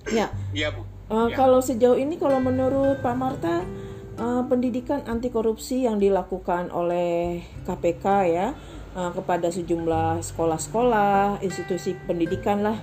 [0.09, 0.27] Ya.
[0.53, 0.81] Iya Bu.
[1.11, 1.35] Uh, ya.
[1.35, 3.67] Kalau sejauh ini kalau menurut Pak Marta
[4.17, 8.47] uh, pendidikan anti korupsi yang dilakukan oleh KPK ya
[8.95, 12.77] uh, kepada sejumlah sekolah-sekolah, institusi pendidikan lah,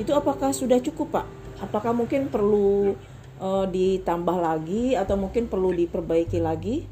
[0.00, 1.26] itu apakah sudah cukup Pak?
[1.62, 2.96] Apakah mungkin perlu
[3.38, 6.88] uh, ditambah lagi atau mungkin perlu diperbaiki lagi?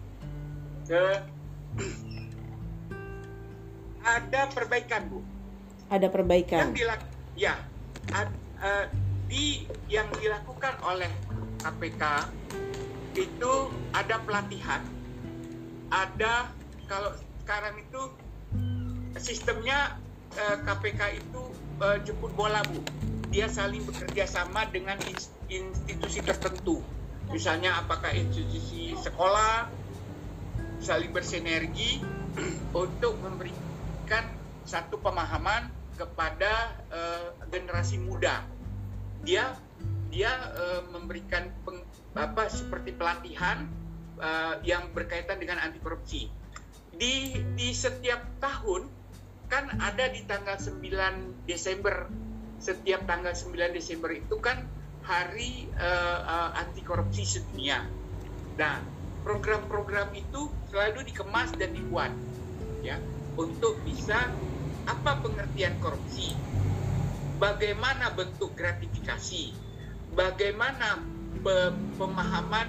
[0.92, 1.18] Uh,
[4.02, 5.32] ada perbaikan Bu
[5.93, 6.72] ada perbaikan.
[6.72, 7.01] Yang dilak
[7.36, 7.55] ya
[8.16, 8.32] ad,
[8.64, 8.86] uh,
[9.28, 11.12] di yang dilakukan oleh
[11.61, 12.03] KPK
[13.20, 13.53] itu
[13.93, 14.80] ada pelatihan,
[15.93, 16.49] ada
[16.88, 17.12] kalau
[17.45, 18.01] sekarang itu
[19.20, 20.01] sistemnya
[20.40, 21.43] uh, eh, KPK itu
[21.84, 22.80] uh, jemput bola bu
[23.32, 24.97] dia saling bekerja sama dengan
[25.49, 26.80] institusi tertentu
[27.32, 29.68] misalnya apakah institusi sekolah
[30.80, 32.01] saling bersinergi
[32.82, 34.24] untuk memberikan
[34.64, 38.42] satu pemahaman kepada uh, generasi muda.
[39.22, 39.55] Dia
[40.11, 41.78] dia uh, memberikan peng,
[42.18, 43.70] apa seperti pelatihan
[44.18, 46.26] uh, yang berkaitan dengan anti korupsi
[46.92, 48.90] di di setiap tahun
[49.48, 52.09] kan ada di tanggal 9 Desember.
[52.62, 54.64] Setiap tanggal 9 Desember itu kan
[55.03, 57.84] hari uh, uh, anti korupsi sedunia.
[58.55, 58.78] Nah,
[59.26, 62.14] program-program itu selalu dikemas dan dibuat
[62.82, 62.98] ya
[63.38, 64.30] untuk bisa
[64.89, 66.35] apa pengertian korupsi,
[67.39, 69.55] bagaimana bentuk gratifikasi,
[70.14, 71.03] bagaimana
[71.43, 72.68] pe pemahaman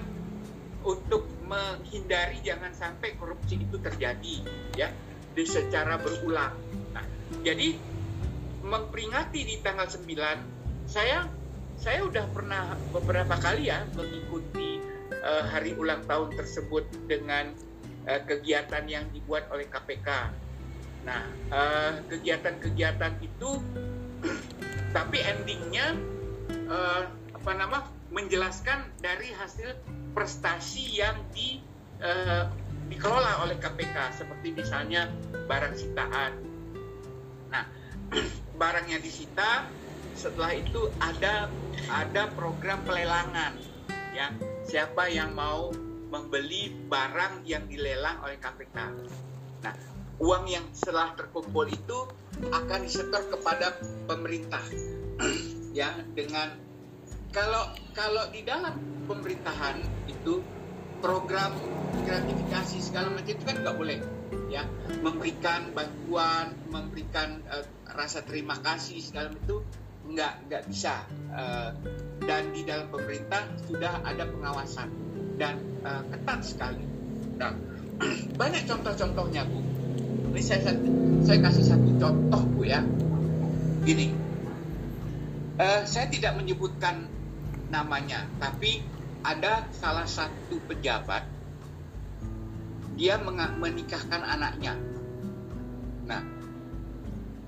[0.84, 4.36] untuk menghindari jangan sampai korupsi itu terjadi
[4.76, 4.89] ya
[5.34, 6.55] di secara berulang.
[6.91, 7.05] Nah,
[7.41, 7.76] jadi
[8.64, 11.28] memperingati di tanggal 9 saya
[11.80, 14.80] saya udah pernah beberapa kali ya mengikuti
[15.20, 17.51] uh, hari ulang tahun tersebut dengan
[18.07, 20.07] uh, kegiatan yang dibuat oleh KPK.
[21.04, 23.60] Nah, uh, kegiatan-kegiatan itu
[24.95, 25.99] tapi endingnya
[26.72, 27.04] uh,
[27.36, 27.84] apa nama
[28.14, 29.76] menjelaskan dari hasil
[30.16, 31.60] prestasi yang di
[31.99, 32.47] uh,
[32.88, 35.12] dikelola oleh KPK seperti misalnya
[35.49, 36.32] barang sitaan.
[37.51, 37.66] Nah,
[38.62, 39.68] barangnya disita,
[40.16, 41.51] setelah itu ada
[41.91, 43.60] ada program pelelangan
[44.16, 44.32] ya.
[44.64, 45.76] Siapa yang mau
[46.14, 48.78] membeli barang yang dilelang oleh KPK.
[49.66, 49.74] Nah,
[50.22, 51.97] uang yang setelah terkumpul itu
[52.51, 53.78] akan disetor kepada
[54.09, 54.64] pemerintah.
[55.74, 56.53] Ya dengan
[57.34, 58.78] kalau kalau di dalam
[59.09, 60.45] pemerintahan itu
[61.01, 61.49] program
[62.05, 63.97] gratifikasi segala macam itu kan nggak boleh
[64.53, 64.70] ya.
[65.01, 69.66] Memberikan bantuan memberikan uh, rasa terima kasih segala itu
[70.14, 71.74] nggak nggak bisa uh,
[72.22, 74.93] dan di dalam pemerintah sudah ada pengawasan
[75.41, 76.86] dan uh, ketat sekali.
[77.41, 77.57] Nah
[78.39, 79.57] banyak contoh-contohnya bu
[80.34, 80.73] ini saya
[81.21, 82.81] saya kasih satu contoh bu ya
[83.86, 84.11] gini
[85.61, 87.05] uh, saya tidak menyebutkan
[87.69, 88.81] namanya tapi
[89.23, 91.23] ada salah satu pejabat
[92.93, 93.17] dia
[93.57, 94.77] menikahkan anaknya.
[96.05, 96.21] Nah,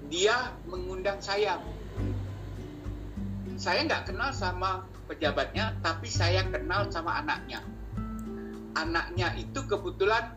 [0.09, 1.61] dia mengundang saya.
[3.55, 7.61] Saya nggak kenal sama pejabatnya, tapi saya kenal sama anaknya.
[8.75, 10.35] Anaknya itu kebetulan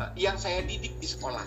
[0.00, 1.44] uh, yang saya didik di sekolah.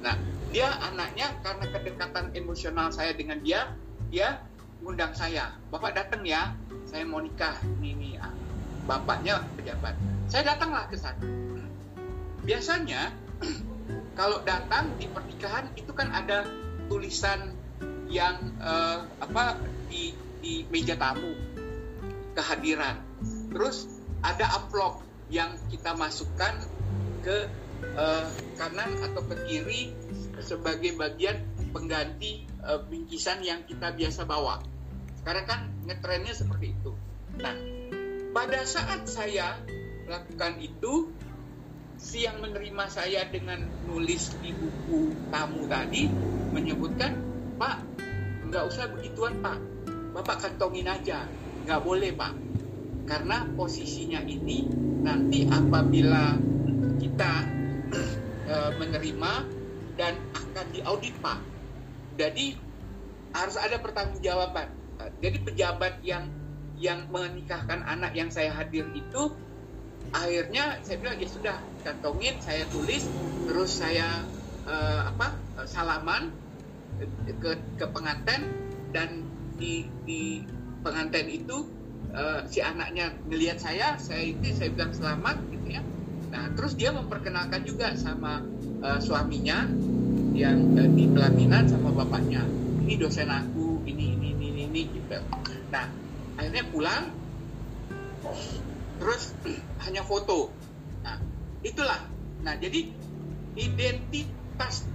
[0.00, 0.16] Nah,
[0.50, 3.76] dia anaknya karena kedekatan emosional saya dengan dia,
[4.08, 4.40] dia
[4.80, 5.54] ngundang saya.
[5.68, 6.56] Bapak datang ya,
[6.88, 7.54] saya mau nikah.
[7.80, 8.32] Ini nih ah,
[8.88, 9.94] bapaknya pejabat.
[10.26, 11.20] Saya datanglah ke sana.
[12.42, 13.12] Biasanya
[14.18, 16.48] kalau datang di pernikahan itu kan ada
[16.88, 17.54] tulisan
[18.10, 21.36] yang uh, apa di di meja tamu.
[22.32, 22.96] Kehadiran.
[23.52, 23.84] Terus
[24.24, 26.56] ada amplop yang kita masukkan
[27.20, 27.46] ke
[27.96, 28.26] uh,
[28.56, 29.82] kanan atau ke kiri
[30.40, 34.62] sebagai bagian pengganti uh, bingkisan yang kita biasa bawa.
[35.20, 36.92] Sekarang kan ngetrennya seperti itu.
[37.40, 37.54] Nah,
[38.32, 39.58] pada saat saya
[40.08, 41.12] lakukan itu,
[42.00, 46.08] si yang menerima saya dengan nulis di buku tamu tadi
[46.50, 47.20] menyebutkan,
[47.60, 47.76] Pak,
[48.48, 49.58] nggak usah begituan Pak,
[50.16, 51.28] Bapak kantongin aja,
[51.68, 52.34] nggak boleh Pak,
[53.06, 54.66] karena posisinya ini
[55.04, 56.34] nanti apabila
[56.98, 57.32] kita
[58.50, 59.32] e, menerima
[59.94, 61.38] dan akan diaudit Pak,
[62.18, 62.58] jadi
[63.30, 64.68] harus ada pertanggungjawaban.
[65.22, 66.28] Jadi pejabat yang
[66.80, 69.32] yang menikahkan anak yang saya hadir itu
[70.16, 73.04] akhirnya saya bilang ya sudah kantongin saya tulis
[73.44, 74.24] terus saya
[74.64, 75.36] uh, apa
[75.68, 76.32] salaman
[77.40, 78.48] ke ke pengantin
[78.96, 79.28] dan
[79.60, 80.40] di di
[80.80, 81.68] pengantin itu
[82.16, 85.82] uh, si anaknya melihat saya saya itu saya bilang selamat gitu ya
[86.30, 88.46] nah terus dia memperkenalkan juga sama
[88.80, 89.66] uh, suaminya
[90.32, 92.46] yang uh, di pelaminan sama bapaknya.
[92.86, 94.20] Ini dosen aku ini
[94.86, 95.18] gitu.
[95.74, 95.86] Nah
[96.38, 97.04] akhirnya pulang.
[99.00, 99.22] Terus
[99.84, 100.52] hanya foto.
[101.02, 101.18] Nah
[101.66, 102.00] itulah.
[102.46, 102.88] Nah jadi
[103.58, 104.86] identitas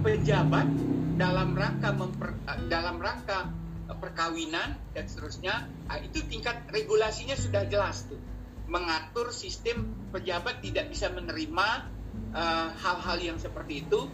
[0.00, 0.68] pejabat
[1.16, 2.30] dalam rangka memper,
[2.68, 3.50] dalam rangka
[3.96, 8.20] perkawinan dan seterusnya nah, itu tingkat regulasinya sudah jelas tuh
[8.66, 11.86] mengatur sistem pejabat tidak bisa menerima
[12.34, 14.10] uh, hal-hal uh, yang seperti itu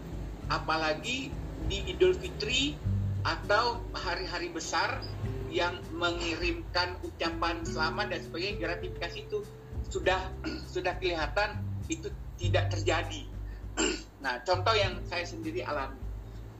[0.52, 1.32] apalagi
[1.68, 2.76] di Idul Fitri
[3.22, 5.00] atau hari-hari besar
[5.48, 9.38] yang mengirimkan ucapan selamat dan sebagainya gratifikasi itu
[9.88, 10.20] sudah
[10.74, 13.24] sudah kelihatan itu tidak terjadi
[14.22, 15.98] Nah, contoh yang saya sendiri alami.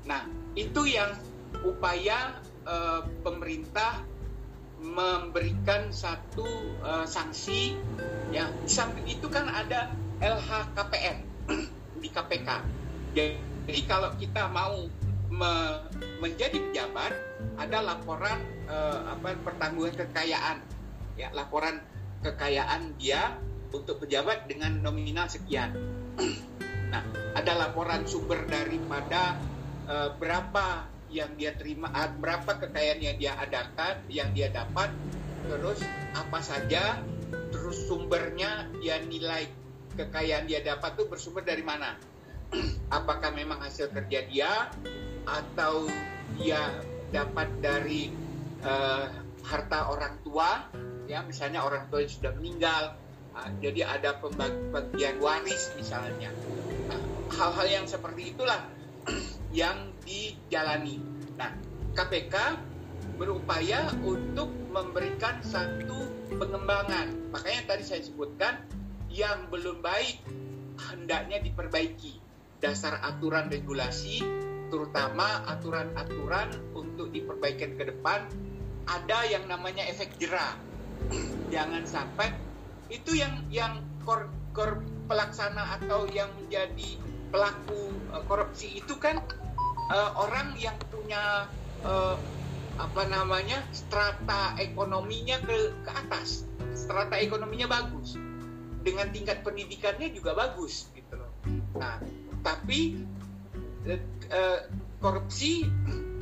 [0.03, 0.27] Nah,
[0.59, 1.15] itu yang
[1.63, 4.03] upaya uh, pemerintah
[4.83, 6.47] memberikan satu
[6.83, 7.79] uh, sanksi
[8.35, 8.51] ya.
[8.67, 11.17] Di samping itu kan ada LHKPN
[12.03, 12.83] di KPK
[13.63, 14.89] jadi kalau kita mau
[15.33, 15.53] me
[16.21, 17.13] menjadi pejabat
[17.57, 20.59] ada laporan uh, apa pertanggungan kekayaan.
[21.17, 21.81] Ya laporan
[22.25, 23.37] kekayaan dia
[23.73, 25.73] untuk pejabat dengan nominal sekian.
[26.93, 27.01] Nah
[27.33, 29.41] ada laporan sumber daripada
[29.89, 34.89] uh, berapa yang dia terima ah, berapa kekayaan yang dia adakan yang dia dapat
[35.47, 35.85] terus
[36.17, 36.99] apa saja
[37.53, 39.45] terus sumbernya dia nilai
[39.97, 41.97] kekayaan dia dapat tuh bersumber dari mana?
[42.97, 44.53] Apakah memang hasil kerja dia
[45.29, 45.89] atau
[46.37, 46.61] dia
[47.13, 48.13] dapat dari
[48.65, 49.09] uh,
[49.45, 50.69] harta orang tua?
[51.09, 52.97] Ya misalnya orang tua yang sudah meninggal
[53.37, 56.33] uh, jadi ada pembagian waris misalnya.
[56.89, 57.01] Hal
[57.33, 58.61] hal-hal yang seperti itulah
[59.53, 61.01] yang dijalani.
[61.39, 61.51] Nah,
[61.93, 62.35] KPK
[63.21, 67.13] berupaya untuk memberikan satu pengembangan.
[67.31, 68.63] Makanya tadi saya sebutkan
[69.13, 70.25] yang belum baik
[70.91, 72.19] hendaknya diperbaiki.
[72.63, 74.23] Dasar aturan regulasi,
[74.71, 78.25] terutama aturan-aturan untuk diperbaikan ke depan,
[78.87, 80.57] ada yang namanya efek jerah.
[81.55, 82.31] Jangan sampai
[82.89, 84.81] itu yang yang kor, kor
[85.11, 86.97] pelaksana atau yang menjadi
[87.33, 89.19] pelaku uh, korupsi itu kan
[89.93, 91.47] uh, orang yang punya
[91.85, 92.17] uh,
[92.81, 96.49] apa namanya strata ekonominya ke ke atas.
[96.73, 98.17] Strata ekonominya bagus.
[98.83, 101.31] Dengan tingkat pendidikannya juga bagus gitu loh.
[101.77, 102.01] Nah
[102.43, 103.05] tapi
[103.87, 104.61] uh,
[104.99, 105.69] korupsi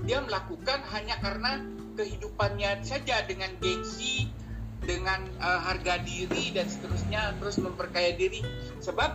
[0.04, 1.62] dia melakukan hanya karena
[1.94, 4.32] kehidupannya saja dengan gengsi
[4.80, 8.40] dengan harga diri dan seterusnya terus memperkaya diri.
[8.80, 9.12] Sebab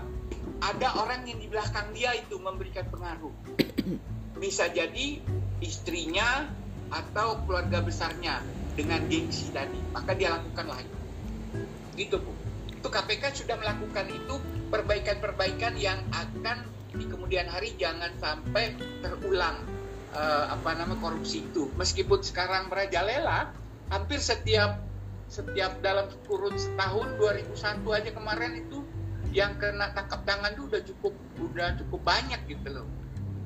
[0.61, 3.33] ada orang yang di belakang dia itu memberikan pengaruh
[4.45, 5.17] bisa jadi
[5.57, 6.45] istrinya
[6.93, 8.45] atau keluarga besarnya
[8.77, 9.81] dengan gengsi tadi.
[9.89, 10.93] Maka dia lakukan lagi.
[11.97, 12.29] Gitu bu.
[12.69, 14.37] Itu KPK sudah melakukan itu
[14.69, 19.57] perbaikan-perbaikan yang akan di kemudian hari jangan sampai terulang
[20.13, 21.73] uh, apa nama korupsi itu.
[21.73, 23.49] Meskipun sekarang merajalela
[23.89, 24.77] hampir setiap
[25.25, 28.85] setiap dalam kurun setahun 2001 aja kemarin itu
[29.33, 32.85] yang kena tangkap tangan itu udah cukup udah cukup banyak gitu loh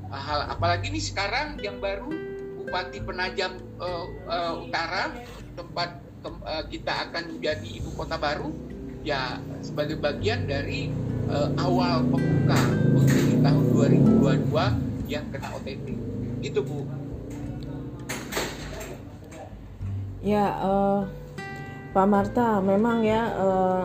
[0.09, 2.09] hal apalagi nih sekarang yang baru
[2.59, 5.13] Bupati Penajam uh, uh, Utara
[5.53, 8.49] tempat tem, uh, kita akan menjadi ibu kota baru
[9.05, 10.91] ya sebagai bagian dari
[11.29, 12.59] uh, awal pembuka
[12.93, 13.65] untuk di tahun
[14.49, 15.87] 2022 yang kena OTT
[16.43, 16.83] itu Bu.
[20.19, 21.07] Ya uh,
[21.95, 23.83] Pak Marta memang ya uh,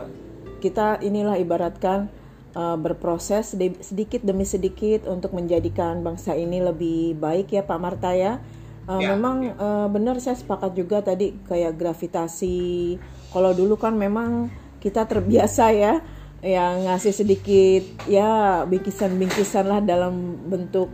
[0.58, 2.10] kita inilah ibaratkan
[2.54, 3.52] uh, berproses
[3.82, 8.40] sedikit demi sedikit untuk menjadikan bangsa ini lebih baik ya Pak Marta ya.
[8.88, 9.12] Uh, ya.
[9.14, 12.96] Memang uh, benar saya sepakat juga tadi kayak gravitasi.
[13.34, 14.48] Kalau dulu kan memang
[14.78, 16.00] kita terbiasa ya
[16.44, 20.92] yang ngasih sedikit ya bingkisan-bingkisan lah dalam bentuk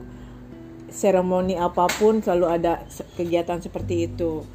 [0.91, 2.87] seremoni apa pun selalu ada
[3.19, 4.47] kegiatan seperti itu.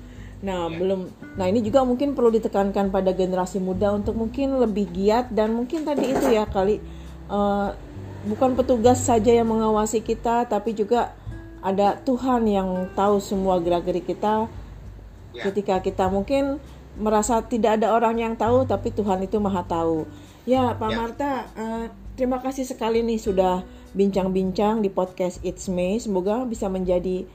[0.44, 0.78] Nah, ya.
[0.78, 1.02] belum
[1.40, 5.88] nah ini juga mungkin perlu ditekankan pada generasi muda untuk mungkin lebih giat dan mungkin
[5.88, 6.80] tadi itu ya kali
[7.32, 7.76] uh,
[8.28, 11.16] bukan petugas saja yang mengawasi kita tapi juga
[11.66, 14.46] ada Tuhan yang tahu semua gerak-gerik kita
[15.34, 15.44] ya.
[15.50, 16.62] ketika kita mungkin
[16.96, 20.08] merasa tidak ada orang yang tahu tapi Tuhan itu maha tahu.
[20.46, 20.96] Ya, Pak ya.
[20.96, 23.66] Marta, uh, terima kasih sekali nih sudah
[23.98, 25.98] bincang-bincang di podcast It's Me.
[26.00, 27.28] Semoga bisa menjadi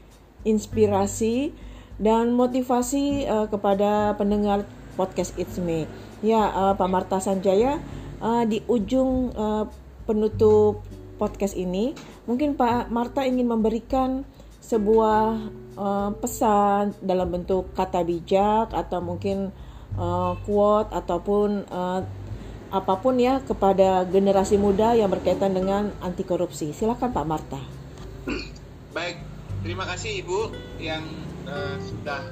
[0.46, 1.52] inspirasi
[2.00, 4.64] dan motivasi uh, kepada pendengar
[4.96, 5.84] podcast It's Me.
[6.24, 7.76] Ya, uh, Pak Marta Sanjaya
[8.24, 9.68] uh, di ujung uh,
[10.08, 10.80] penutup
[11.20, 11.92] podcast ini,
[12.24, 14.24] mungkin Pak Marta ingin memberikan
[14.64, 15.36] sebuah
[15.76, 19.52] uh, pesan dalam bentuk kata bijak atau mungkin
[20.00, 22.00] uh, quote ataupun uh,
[22.70, 26.70] apa pun ya kepada generasi muda yang berkaitan dengan anti korupsi.
[26.70, 27.60] Silakan Pak Marta.
[28.94, 29.18] Baik,
[29.66, 31.02] terima kasih Ibu yang
[31.46, 32.22] uh, sudah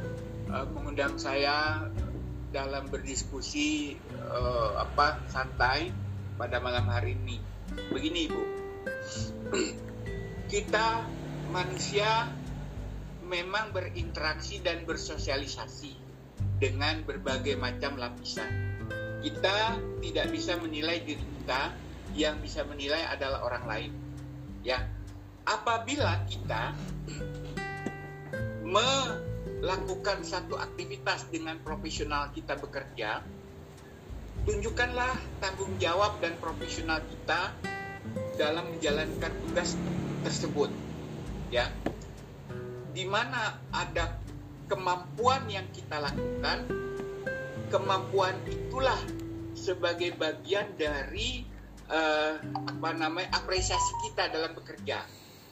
[0.53, 1.87] uh, mengundang saya
[2.49, 5.93] dalam berdiskusi uh, apa santai
[6.41, 7.37] pada malam hari ini.
[7.93, 8.43] Begini Ibu,
[10.53, 11.05] kita
[11.53, 12.33] manusia
[13.29, 15.93] memang berinteraksi dan bersosialisasi
[16.57, 18.49] dengan berbagai macam lapisan.
[19.21, 21.75] Kita tidak bisa menilai diri kita,
[22.17, 23.93] yang bisa menilai adalah orang lain.
[24.65, 24.89] Ya,
[25.45, 26.73] apabila kita
[28.69, 33.25] melakukan satu aktivitas dengan profesional kita bekerja,
[34.45, 37.57] tunjukkanlah tanggung jawab dan profesional kita
[38.37, 39.75] dalam menjalankan tugas
[40.23, 40.69] tersebut
[41.49, 41.73] ya.
[42.93, 44.21] Di mana ada
[44.69, 46.66] kemampuan yang kita lakukan
[47.73, 48.99] kemampuan itulah
[49.53, 51.45] sebagai bagian dari
[51.89, 55.05] uh, apa namanya apresiasi kita dalam bekerja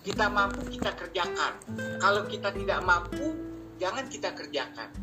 [0.06, 1.52] kita mampu kita kerjakan.
[1.98, 3.34] Kalau kita tidak mampu
[3.82, 4.94] jangan kita kerjakan.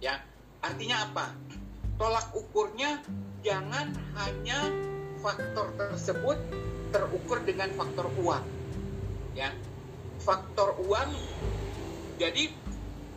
[0.00, 0.24] Ya
[0.64, 1.36] artinya apa?
[2.00, 3.04] Tolak ukurnya
[3.44, 4.72] jangan hanya
[5.20, 6.40] faktor tersebut
[6.88, 8.44] terukur dengan faktor uang.
[9.36, 9.52] Ya
[10.24, 11.12] faktor uang
[12.16, 12.48] jadi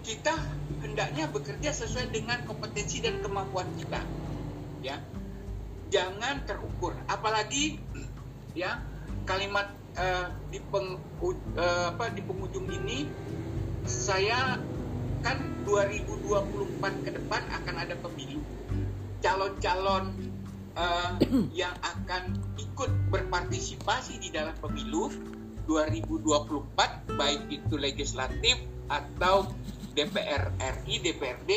[0.03, 0.35] kita
[0.83, 4.03] hendaknya bekerja sesuai dengan kompetensi dan kemampuan kita.
[4.83, 4.99] Ya
[5.87, 6.99] jangan terukur.
[7.07, 7.79] Apalagi
[8.51, 8.83] ya
[9.23, 13.09] kalimat uh, di peng, uh, apa di penghujung ini
[13.83, 14.61] saya
[15.25, 18.39] kan 2024 ke depan akan ada pemilu.
[19.19, 20.13] Calon-calon
[20.77, 21.17] uh,
[21.51, 25.09] yang akan ikut berpartisipasi di dalam pemilu
[25.67, 28.55] 2024 baik itu legislatif
[28.87, 29.51] atau
[29.97, 31.51] DPR RI, DPRD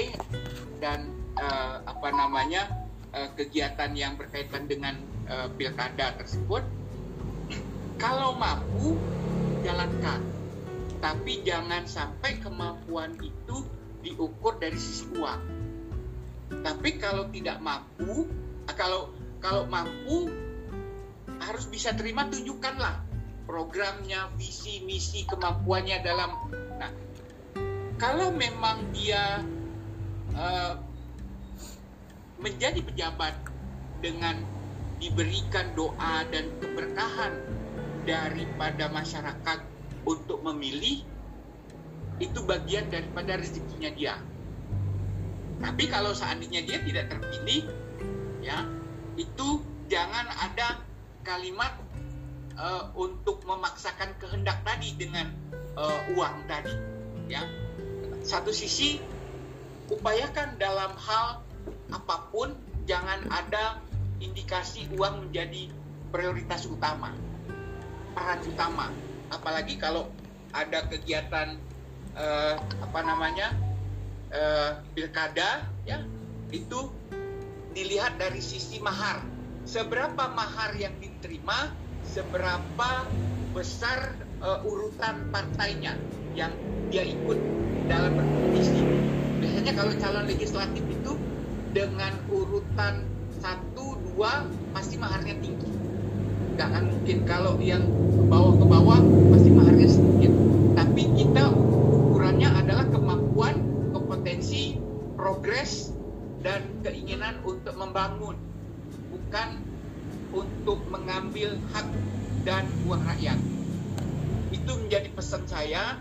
[0.83, 2.67] dan uh, apa namanya
[3.15, 4.99] uh, kegiatan yang berkaitan dengan
[5.31, 6.65] uh, pilkada tersebut
[8.01, 8.97] kalau mampu
[9.63, 10.25] jalankan.
[11.01, 13.65] Tapi jangan sampai kemampuan itu
[14.05, 15.41] diukur dari sisi uang.
[16.61, 18.29] Tapi kalau tidak mampu
[18.77, 20.31] kalau kalau mampu
[21.41, 23.03] harus bisa terima tunjukkanlah
[23.49, 26.31] programnya visi misi kemampuannya dalam
[26.79, 26.93] nah
[27.99, 29.43] kalau memang dia
[30.37, 30.75] uh,
[32.41, 33.37] menjadi pejabat
[34.01, 34.41] dengan
[35.01, 37.60] diberikan doa dan keberkahan
[38.05, 39.59] daripada masyarakat
[40.09, 41.05] untuk memilih
[42.21, 44.15] itu bagian daripada rezekinya dia.
[45.61, 47.69] Tapi kalau seandainya dia tidak terpilih,
[48.41, 48.65] ya
[49.17, 49.61] itu
[49.93, 50.81] jangan ada
[51.25, 51.77] kalimat
[52.57, 55.29] uh, untuk memaksakan kehendak tadi dengan
[55.77, 56.73] uh, uang tadi,
[57.29, 57.45] ya
[58.25, 59.01] satu sisi
[59.89, 61.41] upayakan dalam hal
[61.93, 62.53] apa pun
[62.85, 63.81] jangan ada
[64.21, 65.73] indikasi uang menjadi
[66.13, 67.17] prioritas utama
[68.15, 68.87] peran utama
[69.31, 70.11] apalagi kalau
[70.51, 71.59] ada kegiatan
[72.19, 73.55] uh, apa namanya
[74.35, 76.03] uh, pilkada ya
[76.51, 76.91] itu
[77.71, 79.23] dilihat dari sisi mahar
[79.63, 81.71] seberapa mahar yang diterima
[82.11, 83.07] seberapa
[83.55, 85.95] besar uh, urutan partainya
[86.35, 86.51] yang
[86.91, 87.39] dia ikut
[87.87, 88.83] dalam berkompetisi.
[89.43, 91.13] Biasanya kalau calon legislatif itu
[91.71, 93.07] dengan urutan
[93.39, 95.80] satu dua pasti maharnya tinggi.
[96.61, 97.89] Gak akan mungkin kalau yang
[98.29, 99.01] bawah ke bawah
[99.33, 100.29] pasti maharnya sedikit.
[100.77, 103.65] Tapi kita ukurannya adalah kemampuan,
[103.97, 104.77] kompetensi,
[105.17, 105.97] progres,
[106.45, 108.37] dan keinginan untuk membangun,
[109.09, 109.49] bukan
[110.37, 111.89] untuk mengambil hak
[112.45, 113.41] dan uang rakyat.
[114.53, 115.97] Itu menjadi pesan saya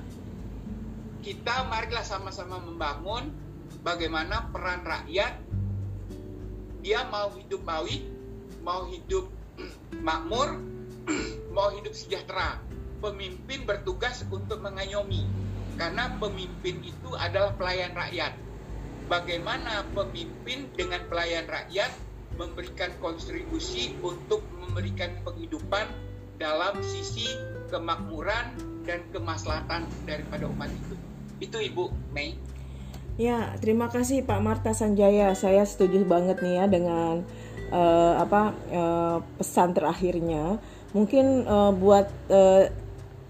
[1.24, 3.32] kita marilah sama-sama membangun
[3.80, 5.40] bagaimana peran rakyat
[6.84, 8.04] dia mau hidup baik,
[8.60, 9.39] mau hidup
[10.02, 10.60] makmur,
[11.56, 12.60] mau hidup sejahtera.
[13.00, 15.24] Pemimpin bertugas untuk mengayomi
[15.80, 18.36] karena pemimpin itu adalah pelayan rakyat.
[19.08, 21.90] Bagaimana pemimpin dengan pelayan rakyat
[22.36, 25.88] memberikan kontribusi untuk memberikan penghidupan
[26.40, 27.28] dalam sisi
[27.72, 30.96] kemakmuran dan kemaslahatan daripada umat itu.
[31.40, 32.36] Itu Ibu Mei.
[33.20, 35.36] Ya, terima kasih Pak Marta Sanjaya.
[35.36, 37.28] Saya setuju banget nih ya dengan
[37.72, 40.58] uh, apa uh, pesan terakhirnya.
[40.94, 42.70] Mungkin uh, buat uh,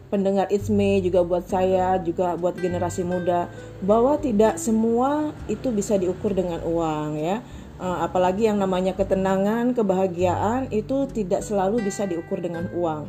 [0.09, 3.47] pendengar It's Me juga buat saya juga buat generasi muda
[3.85, 7.45] bahwa tidak semua itu bisa diukur dengan uang ya.
[7.79, 13.07] Uh, apalagi yang namanya ketenangan, kebahagiaan itu tidak selalu bisa diukur dengan uang.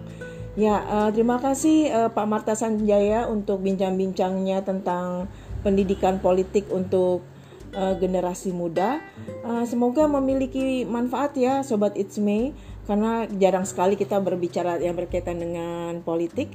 [0.54, 5.26] Ya, uh, terima kasih uh, Pak Marta Sanjaya untuk bincang-bincangnya tentang
[5.66, 7.26] pendidikan politik untuk
[7.74, 9.02] uh, generasi muda.
[9.42, 12.54] Uh, semoga memiliki manfaat ya, Sobat It's Me,
[12.86, 16.54] karena jarang sekali kita berbicara yang berkaitan dengan politik.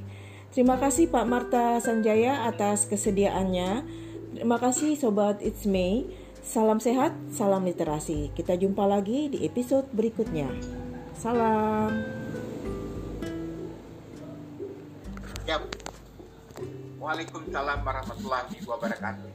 [0.52, 3.84] Terima kasih Pak Marta Sanjaya atas kesediaannya.
[4.40, 6.08] Terima kasih Sobat It's Me.
[6.46, 8.30] Salam sehat, salam literasi.
[8.30, 10.46] Kita jumpa lagi di episode berikutnya.
[11.18, 11.90] Salam.
[17.06, 19.30] Waalaikumsalam warahmatullahi wabarakatuh.